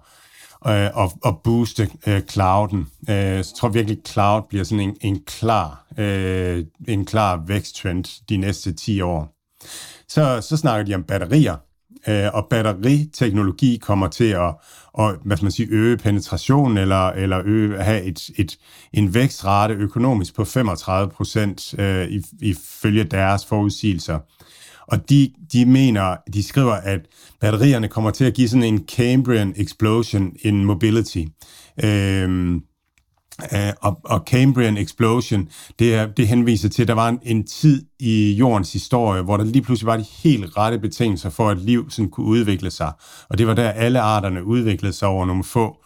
[0.66, 2.86] øh, at, booste øh, clouden.
[3.10, 8.04] Øh, jeg tror virkelig, at cloud bliver sådan en, en, klar, øh, en klar væksttrend
[8.28, 9.28] de næste 10 år.
[10.08, 11.56] Så, så snakker de om batterier,
[12.08, 14.54] øh, og batteriteknologi kommer til at
[14.94, 18.58] og, hvad skal man sige, øge penetration eller, eller øge, have et, et,
[18.92, 22.08] en vækstrate økonomisk på 35 procent øh,
[22.40, 24.18] ifølge deres forudsigelser.
[24.86, 27.00] Og de, de mener, de skriver, at
[27.40, 31.24] batterierne kommer til at give sådan en Cambrian explosion in mobility.
[31.84, 32.60] Øh,
[33.38, 37.46] Uh, og, og Cambrian Explosion, det, er, det henviser til, at der var en, en
[37.46, 41.58] tid i jordens historie, hvor der lige pludselig var de helt rette betingelser for, at
[41.58, 42.92] liv sådan kunne udvikle sig.
[43.28, 45.76] Og det var der, alle arterne udviklede sig over nogle få,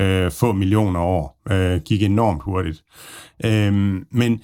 [0.00, 1.40] uh, få millioner år.
[1.50, 2.84] Uh, gik enormt hurtigt.
[3.44, 3.72] Øh,
[4.10, 4.40] men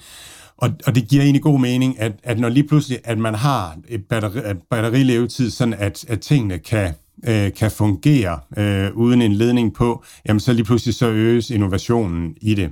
[0.57, 3.77] og, og det giver egentlig god mening, at, at når lige pludselig, at man har
[3.87, 6.93] et batteri, batterilevetid, sådan at, at tingene kan,
[7.27, 12.35] øh, kan fungere øh, uden en ledning på, jamen så lige pludselig så øges innovationen
[12.41, 12.71] i det.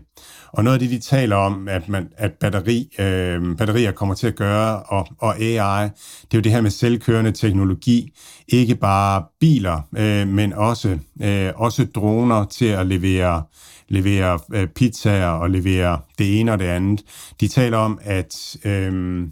[0.54, 4.28] Og noget af det, de taler om, at, man, at batteri, øh, batterier kommer til
[4.28, 8.12] at gøre, og, og AI, det er jo det her med selvkørende teknologi.
[8.48, 13.44] Ikke bare biler, øh, men også, øh, også droner til at levere
[13.92, 17.04] levere øh, pizzaer og levere det ene og det andet.
[17.40, 19.24] De taler om, at øh,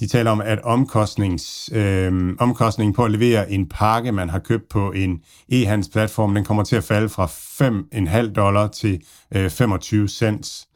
[0.00, 4.68] de taler om, at omkostnings, øh, omkostningen på at levere en pakke, man har købt
[4.68, 5.20] på en
[5.52, 9.02] e-handelsplatform, den kommer til at falde fra 5,5 dollar til
[9.34, 10.68] øh, 25 cents.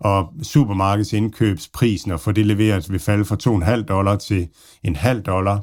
[0.00, 4.48] Og supermarkeds indkøbsprisen og få det leveret vil falde fra 2,5 dollar til
[4.84, 5.62] en halv dollar.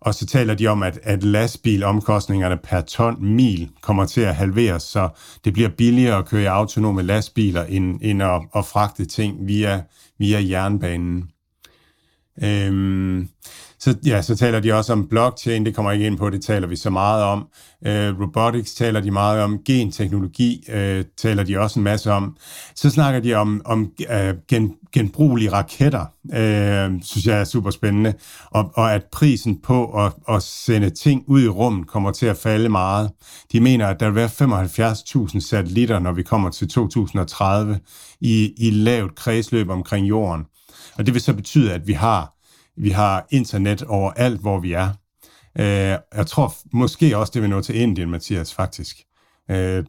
[0.00, 4.82] Og så taler de om, at, at lastbilomkostningerne per ton mil kommer til at halveres,
[4.82, 5.08] så
[5.44, 9.82] det bliver billigere at køre i autonome lastbiler, end, end at, at fragte ting via,
[10.18, 11.30] via jernbanen.
[12.42, 13.28] Øhm,
[13.80, 16.68] så, ja, så taler de også om blockchain, det kommer ikke ind på, det taler
[16.68, 17.48] vi så meget om.
[17.86, 22.36] Øh, robotics taler de meget om, genteknologi øh, taler de også en masse om.
[22.74, 28.14] Så snakker de om, om øh, gen, genbrugelige raketter, øh, synes jeg er super spændende,
[28.50, 32.36] og, og at prisen på at, at sende ting ud i rummet kommer til at
[32.36, 33.10] falde meget.
[33.52, 37.78] De mener, at der vil være 75.000 satellitter, når vi kommer til 2030,
[38.20, 40.44] i, i lavt kredsløb omkring jorden.
[40.98, 42.34] Og det vil så betyde, at vi har,
[42.76, 44.88] vi har internet overalt, hvor vi er.
[45.58, 48.96] Øh, jeg tror måske også, det vil nå til Indien, Mathias, faktisk.
[49.50, 49.84] Øh,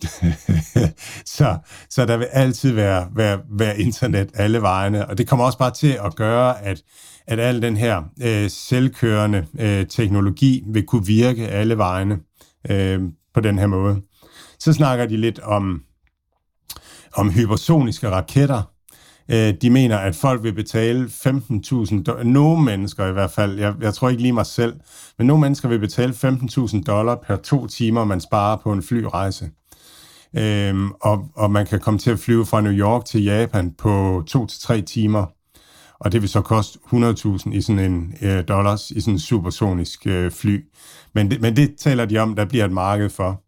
[1.36, 1.57] så,
[1.89, 5.72] så der vil altid være, være, være internet alle vejene, og det kommer også bare
[5.72, 6.82] til at gøre, at,
[7.28, 12.20] at al den her øh, selvkørende øh, teknologi vil kunne virke alle vejene
[12.70, 13.01] øh,
[13.34, 14.01] på den her måde.
[14.60, 15.82] Så snakker de lidt om,
[17.16, 18.64] om hypersoniske raketter,
[19.32, 23.94] Øh, de mener, at folk vil betale 15.000, nogle mennesker i hvert fald, jeg, jeg
[23.94, 24.74] tror ikke lige mig selv,
[25.18, 29.50] men nogle mennesker vil betale 15.000 dollar per to timer, man sparer på en flyrejse.
[30.38, 34.24] Øhm, og, og man kan komme til at flyve fra New York til Japan på
[34.28, 35.26] to til tre timer,
[36.00, 40.08] og det vil så koste 100.000 i sådan en øh, dollars i sådan en supersonisk
[40.08, 40.66] øh, fly.
[41.14, 43.44] Men det, men det taler de om, der bliver et marked for.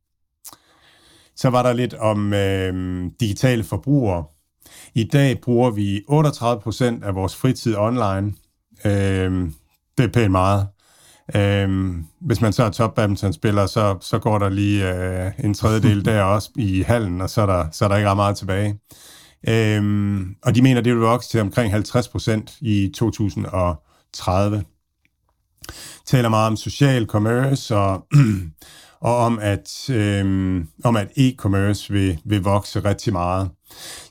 [1.35, 4.23] Så var der lidt om øh, digitale forbrugere.
[4.95, 8.33] I dag bruger vi 38% af vores fritid online.
[8.85, 9.53] Øhm,
[9.97, 10.67] det er pænt meget.
[11.35, 16.05] Øhm, hvis man så er top badmintonspiller, så, så går der lige øh, en tredjedel
[16.05, 18.79] der også i hallen, og så er der, så er der ikke ret meget tilbage.
[19.47, 24.63] Øhm, og de mener, det vil vokse til omkring 50 procent i 2030.
[26.05, 28.07] Taler meget om social commerce og,
[29.01, 30.25] og om at, øh,
[30.83, 33.49] om at e-commerce vil, vil vokse rigtig meget.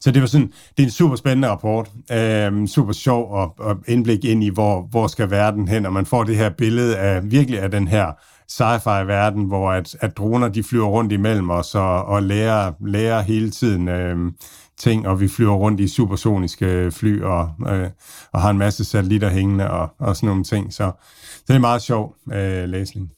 [0.00, 3.76] Så det var sådan, det er en super spændende rapport, øh, super sjov og, og
[3.88, 7.30] indblik ind i, hvor, hvor skal verden hen, og man får det her billede af
[7.30, 8.12] virkelig af den her
[8.48, 13.50] sci-fi-verden, hvor at, at droner de flyver rundt imellem os og, og lærer, lærer hele
[13.50, 14.32] tiden øh,
[14.78, 17.88] ting, og vi flyver rundt i supersoniske fly og, øh,
[18.32, 20.72] og har en masse satellitter hængende og, og sådan nogle ting.
[20.72, 20.92] Så,
[21.32, 23.10] så det er meget sjov øh, læsning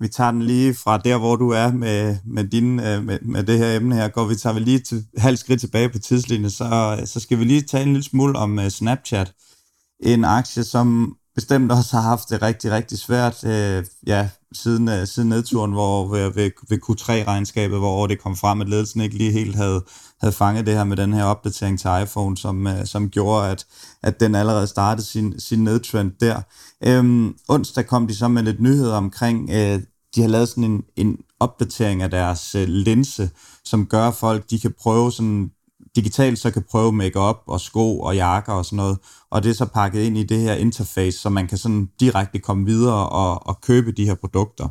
[0.00, 3.42] vi tager den lige fra der, hvor du er med, med, din, øh, med, med
[3.42, 6.50] det her emne her, går vi tager vi lige til halv skridt tilbage på tidslinjen,
[6.50, 9.32] så, så skal vi lige tale en lille smule om uh, Snapchat.
[10.00, 15.04] En aktie, som bestemt også har haft det rigtig, rigtig svært uh, ja, siden, uh,
[15.04, 19.32] siden nedturen, hvor ved, ved, ved Q3-regnskabet, hvor det kom frem, at ledelsen ikke lige
[19.32, 19.84] helt havde,
[20.20, 23.66] havde fanget det her med den her opdatering til iPhone, som, uh, som gjorde, at,
[24.02, 26.42] at den allerede startede sin, sin nedtrend der.
[26.86, 29.80] Øhm, onsdag kom de så med lidt nyheder omkring, øh,
[30.14, 33.30] de har lavet sådan en, en opdatering af deres øh, linse,
[33.64, 35.50] som gør, at folk de kan prøve sådan
[35.96, 38.98] digitalt så kan prøve makeup og sko og jakker og sådan noget,
[39.30, 42.38] og det er så pakket ind i det her interface, så man kan sådan direkte
[42.38, 44.68] komme videre og, og købe de her produkter.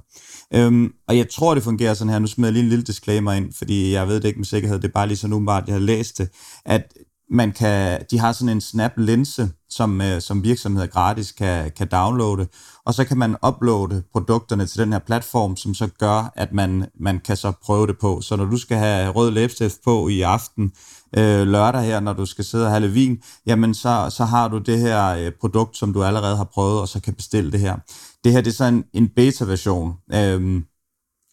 [0.53, 2.19] Øhm, og jeg tror, det fungerer sådan her.
[2.19, 4.79] Nu smider jeg lige en lille disclaimer ind, fordi jeg ved det ikke med sikkerhed,
[4.79, 6.29] det er bare lige så nu jeg har læst det,
[6.65, 6.93] at
[7.29, 12.47] man kan, de har sådan en snap-linse, som, øh, som virksomheder gratis kan, kan downloade,
[12.85, 16.85] og så kan man uploade produkterne til den her platform, som så gør, at man,
[16.99, 18.21] man kan så prøve det på.
[18.21, 20.71] Så når du skal have rød læbestift på i aften,
[21.17, 24.57] øh, lørdag her, når du skal sidde og have vin, jamen så, så har du
[24.57, 27.77] det her øh, produkt, som du allerede har prøvet, og så kan bestille det her.
[28.23, 29.93] Det her det er så en, en beta-version.
[30.13, 30.61] Øh,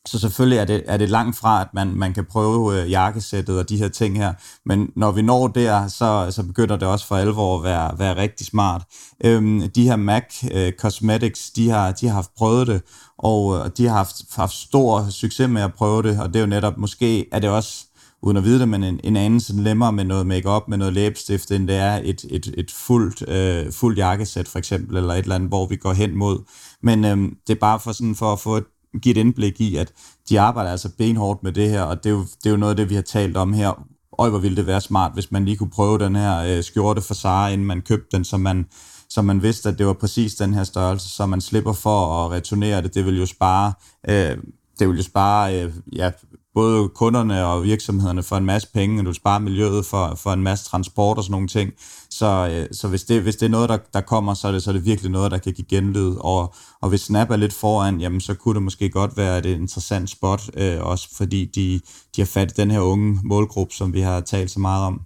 [0.07, 3.59] så selvfølgelig er det, er det langt fra, at man, man kan prøve øh, jakkesættet
[3.59, 4.33] og de her ting her.
[4.67, 8.17] Men når vi når der, så, så begynder det også for alvor at være, være
[8.17, 8.83] rigtig smart.
[9.25, 12.83] Øhm, de her MAC øh, Cosmetics, de har, de har haft prøvet det,
[13.19, 16.41] og øh, de har haft, haft stor succes med at prøve det, og det er
[16.41, 17.87] jo netop, måske er det også
[18.23, 21.51] uden at vide det, men en, en anelse lemmer med noget makeup med noget læbestift,
[21.51, 25.35] end det er et, et, et fuldt, øh, fuldt jakkesæt for eksempel, eller et eller
[25.35, 26.39] andet, hvor vi går hen mod.
[26.83, 28.65] Men øh, det er bare for, sådan, for at få et,
[29.03, 29.93] give et indblik i, at
[30.29, 32.71] de arbejder altså benhårdt med det her, og det er jo, det er jo noget
[32.71, 33.87] af det, vi har talt om her.
[34.19, 37.01] Øj, hvor ville det være smart, hvis man lige kunne prøve den her øh, skjorte
[37.01, 38.67] for Sara, inden man købte den, så man,
[39.09, 42.31] så man vidste, at det var præcis den her størrelse, så man slipper for at
[42.31, 42.95] returnere det.
[42.95, 43.73] Det vil jo spare,
[44.09, 44.37] øh,
[44.79, 46.11] det vil jo spare øh, ja,
[46.55, 50.43] både kunderne og virksomhederne for en masse penge, og du sparer miljøet for, for en
[50.43, 51.73] masse transport og sådan nogle ting.
[52.11, 54.63] Så, øh, så hvis, det, hvis det er noget, der, der kommer, så er, det,
[54.63, 56.15] så er det virkelig noget, der kan give genlyd.
[56.21, 59.47] Og, og hvis Snap er lidt foran, jamen, så kunne det måske godt være et
[59.47, 61.81] interessant spot, øh, også fordi de,
[62.17, 65.01] de har fat i den her unge målgruppe, som vi har talt så meget om.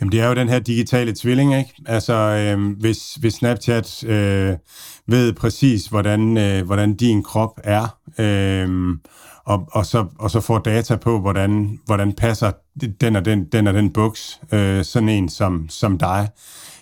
[0.00, 1.74] Jamen, det er jo den her digitale tvilling, ikke?
[1.86, 4.56] Altså, øh, hvis, hvis Snapchat øh,
[5.06, 8.96] ved præcis, hvordan, øh, hvordan din krop er, øh,
[9.44, 12.52] og, og, så, og så får data på, hvordan, hvordan passer
[13.00, 16.28] den og den, den, og den buks, øh, sådan en som, som dig,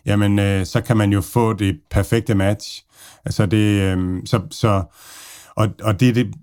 [0.06, 2.84] jamen øh, så kan man jo få det perfekte match.
[3.24, 4.82] Altså det, øh, så, så,
[5.54, 6.34] og, og det, det,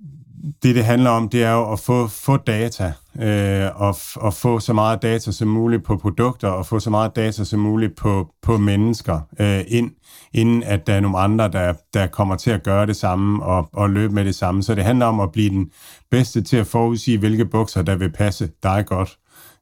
[0.63, 4.59] det, det handler om, det er jo at få, få data, øh, og, og få
[4.59, 8.33] så meget data som muligt på produkter, og få så meget data som muligt på,
[8.41, 9.91] på mennesker øh, ind,
[10.33, 13.69] inden at der er nogle andre, der, der kommer til at gøre det samme og,
[13.73, 14.63] og løbe med det samme.
[14.63, 15.71] Så det handler om at blive den
[16.11, 19.17] bedste til at forudsige, hvilke bukser, der vil passe dig godt.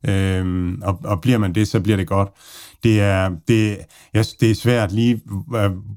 [0.08, 2.30] Øhm, og, og bliver man det, så bliver det godt
[2.84, 3.78] det er, det,
[4.14, 5.22] jeg, det er svært lige,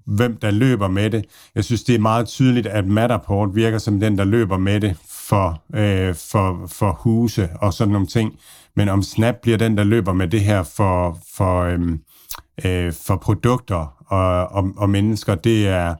[0.05, 1.25] hvem der løber med det.
[1.55, 4.97] Jeg synes, det er meget tydeligt, at Matterport virker som den, der løber med det
[5.09, 8.39] for, øh, for, for huse og sådan nogle ting.
[8.77, 11.81] Men om Snap bliver den, der løber med det her for, for, øh,
[12.65, 15.95] øh, for produkter og, og, og mennesker, det er,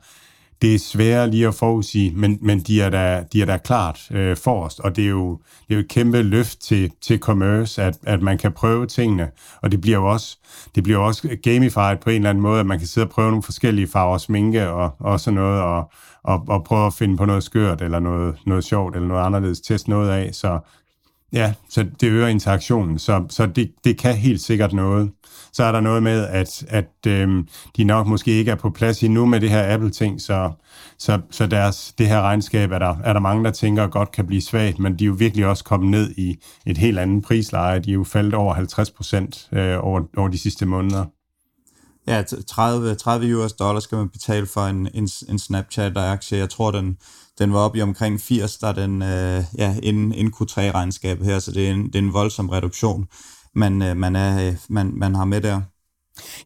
[0.63, 4.11] det er svært lige at forudsige, men, men de, er da, de er da klart
[4.11, 5.31] øh, forrest, og det er, jo,
[5.69, 9.31] det er jo et kæmpe løft til, til commerce, at, at man kan prøve tingene,
[9.63, 10.39] og det bliver jo også,
[10.75, 13.31] det bliver også gamified på en eller anden måde, at man kan sidde og prøve
[13.31, 15.91] nogle forskellige farver sminke og, og sådan noget, og,
[16.23, 19.61] og, og prøve at finde på noget skørt, eller noget, noget sjovt, eller noget anderledes,
[19.61, 20.59] teste noget af, så
[21.33, 25.11] ja, så det øger interaktionen, så, så det, det kan helt sikkert noget
[25.53, 29.03] så er der noget med, at, at øhm, de nok måske ikke er på plads
[29.03, 30.51] endnu med det her Apple-ting, så,
[30.99, 34.27] så, så deres, det her regnskab er der, er der mange, der tænker godt kan
[34.27, 36.37] blive svagt, men de er jo virkelig også kommet ned i
[36.67, 37.79] et helt andet prisleje.
[37.79, 41.05] De er jo faldet over 50 procent øh, over, over de sidste måneder.
[42.07, 46.39] Ja, 30, 30 US dollars skal man betale for en, en, en Snapchat-aktie.
[46.39, 46.97] Jeg tror, den,
[47.41, 51.53] den var oppe i omkring 80, der den, øh, ja, inden, inden Q3-regnskabet her, så
[51.53, 53.07] det er en, det er en voldsom reduktion
[53.55, 55.61] man, øh, man, er, øh, man, man har med der.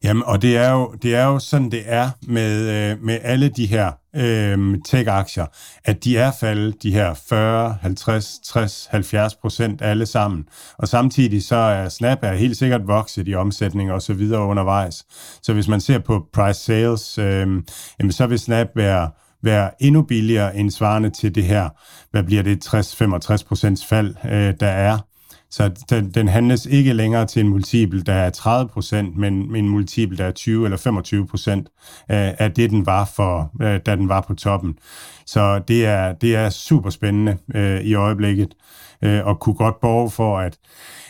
[0.03, 3.49] Jamen, og det er jo, det er jo sådan, det er med, øh, med alle
[3.49, 5.47] de her øh, tech-aktier,
[5.85, 10.45] at de er faldet de her 40, 50, 60, 70 procent alle sammen.
[10.79, 15.05] Og samtidig så er Snap er helt sikkert vokset i omsætning og så videre undervejs.
[15.43, 17.63] Så hvis man ser på price sales, øh,
[17.99, 19.11] jamen, så vil Snap være
[19.45, 21.69] være endnu billigere end svarende til det her,
[22.11, 24.99] hvad bliver det, 60-65 procents fald, øh, der er.
[25.51, 29.69] Så den, den handles ikke længere til en multiple, der er 30 procent, men en
[29.69, 31.69] multiple, der er 20 eller 25 procent
[32.09, 34.79] af, af det, den var for, øh, da den var på toppen.
[35.27, 38.55] Så det er, det er super spændende øh, i øjeblikket,
[39.03, 40.59] øh, og kunne godt borge for, at,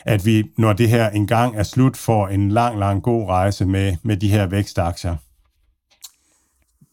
[0.04, 3.96] at vi, når det her engang er slut, får en lang, lang god rejse med,
[4.02, 5.16] med de her vækstaktier.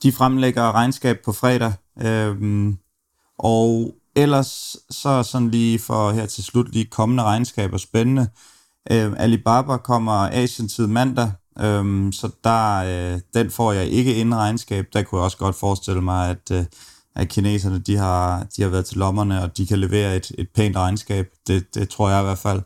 [0.03, 2.78] De fremlægger regnskab på fredag, øhm,
[3.40, 8.28] og ellers så sådan lige for her til slut lige kommende regnskaber spændende.
[8.91, 14.86] Øh, Alibaba kommer Asientid mandag, øh, så der, øh, den får jeg ikke inden regnskab.
[14.94, 16.65] Der kunne jeg også godt forestille mig, at, øh,
[17.15, 20.48] at kineserne de har, de har været til lommerne, og de kan levere et, et
[20.56, 21.28] pænt regnskab.
[21.48, 22.61] Det, det tror jeg i hvert fald.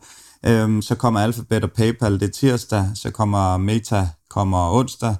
[0.45, 2.91] Øh, så kommer Alphabet og PayPal, det er tirsdag.
[2.95, 5.15] Så kommer Meta kommer onsdag.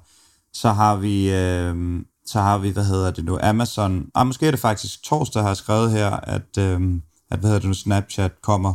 [0.56, 1.32] Så har vi...
[1.32, 5.44] Øh, så har vi, hvad hedder det nu, Amazon, ah, måske er det faktisk torsdag,
[5.44, 6.82] har skrevet her, at, øh,
[7.32, 8.74] at hvad hedder det nu, Snapchat kommer.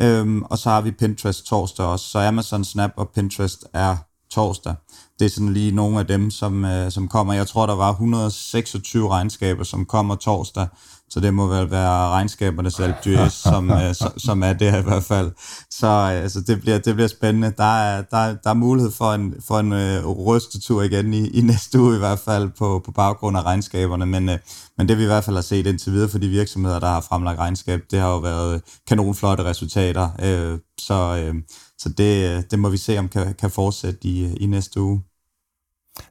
[0.00, 3.96] Øhm, og så har vi Pinterest torsdag også, så Amazon, Snap og Pinterest er
[4.30, 4.74] torsdag.
[5.18, 7.32] Det er sådan lige nogle af dem, som, øh, som kommer.
[7.32, 10.66] Jeg tror, der var 126 regnskaber, som kommer torsdag,
[11.10, 12.74] så det må vel være regnskabernes
[13.44, 15.32] som, øh, som er det i hvert fald.
[15.70, 17.52] Så altså, det, bliver, det bliver spændende.
[17.56, 21.40] Der er, der, der er mulighed for en, for en øh, rystetur igen i, i
[21.40, 24.38] næste uge i hvert fald på, på baggrund af regnskaberne, men, øh,
[24.78, 27.00] men det vi i hvert fald har set indtil videre for de virksomheder, der har
[27.00, 30.08] fremlagt regnskab, det har jo været kanonflotte resultater.
[30.22, 31.34] Øh, så øh,
[31.78, 35.02] så det, det må vi se, om kan, kan fortsætte i, i næste uge.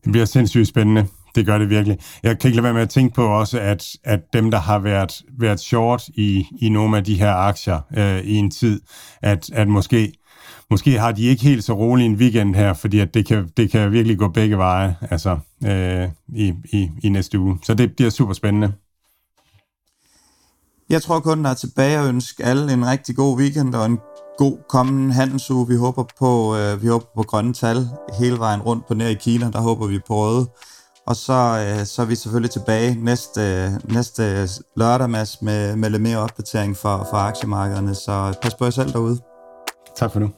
[0.03, 1.07] Det bliver sindssygt spændende.
[1.35, 1.97] Det gør det virkelig.
[2.23, 4.79] Jeg kan ikke lade være med at tænke på også, at, at dem, der har
[4.79, 8.81] været, været short i, i nogle af de her aktier øh, i en tid,
[9.21, 10.13] at, at måske,
[10.69, 13.71] måske har de ikke helt så rolig en weekend her, fordi at det, kan, det
[13.71, 17.59] kan virkelig gå begge veje altså, øh, i, i, i næste uge.
[17.63, 18.73] Så det bliver super spændende.
[20.89, 23.99] Jeg tror kun, der er tilbage at ønske alle en rigtig god weekend og en
[24.37, 25.67] god kommende handelsuge.
[25.67, 27.87] Vi håber på, øh, vi håber på grønne tal
[28.19, 29.51] hele vejen rundt på nær i Kina.
[29.51, 30.47] Der håber vi på røde.
[31.07, 36.17] Og så, øh, så er vi selvfølgelig tilbage næste, næste lørdag med, med lidt mere
[36.17, 37.95] opdatering for, for aktiemarkederne.
[37.95, 39.19] Så pas på jer selv derude.
[39.95, 40.29] Tak for nu.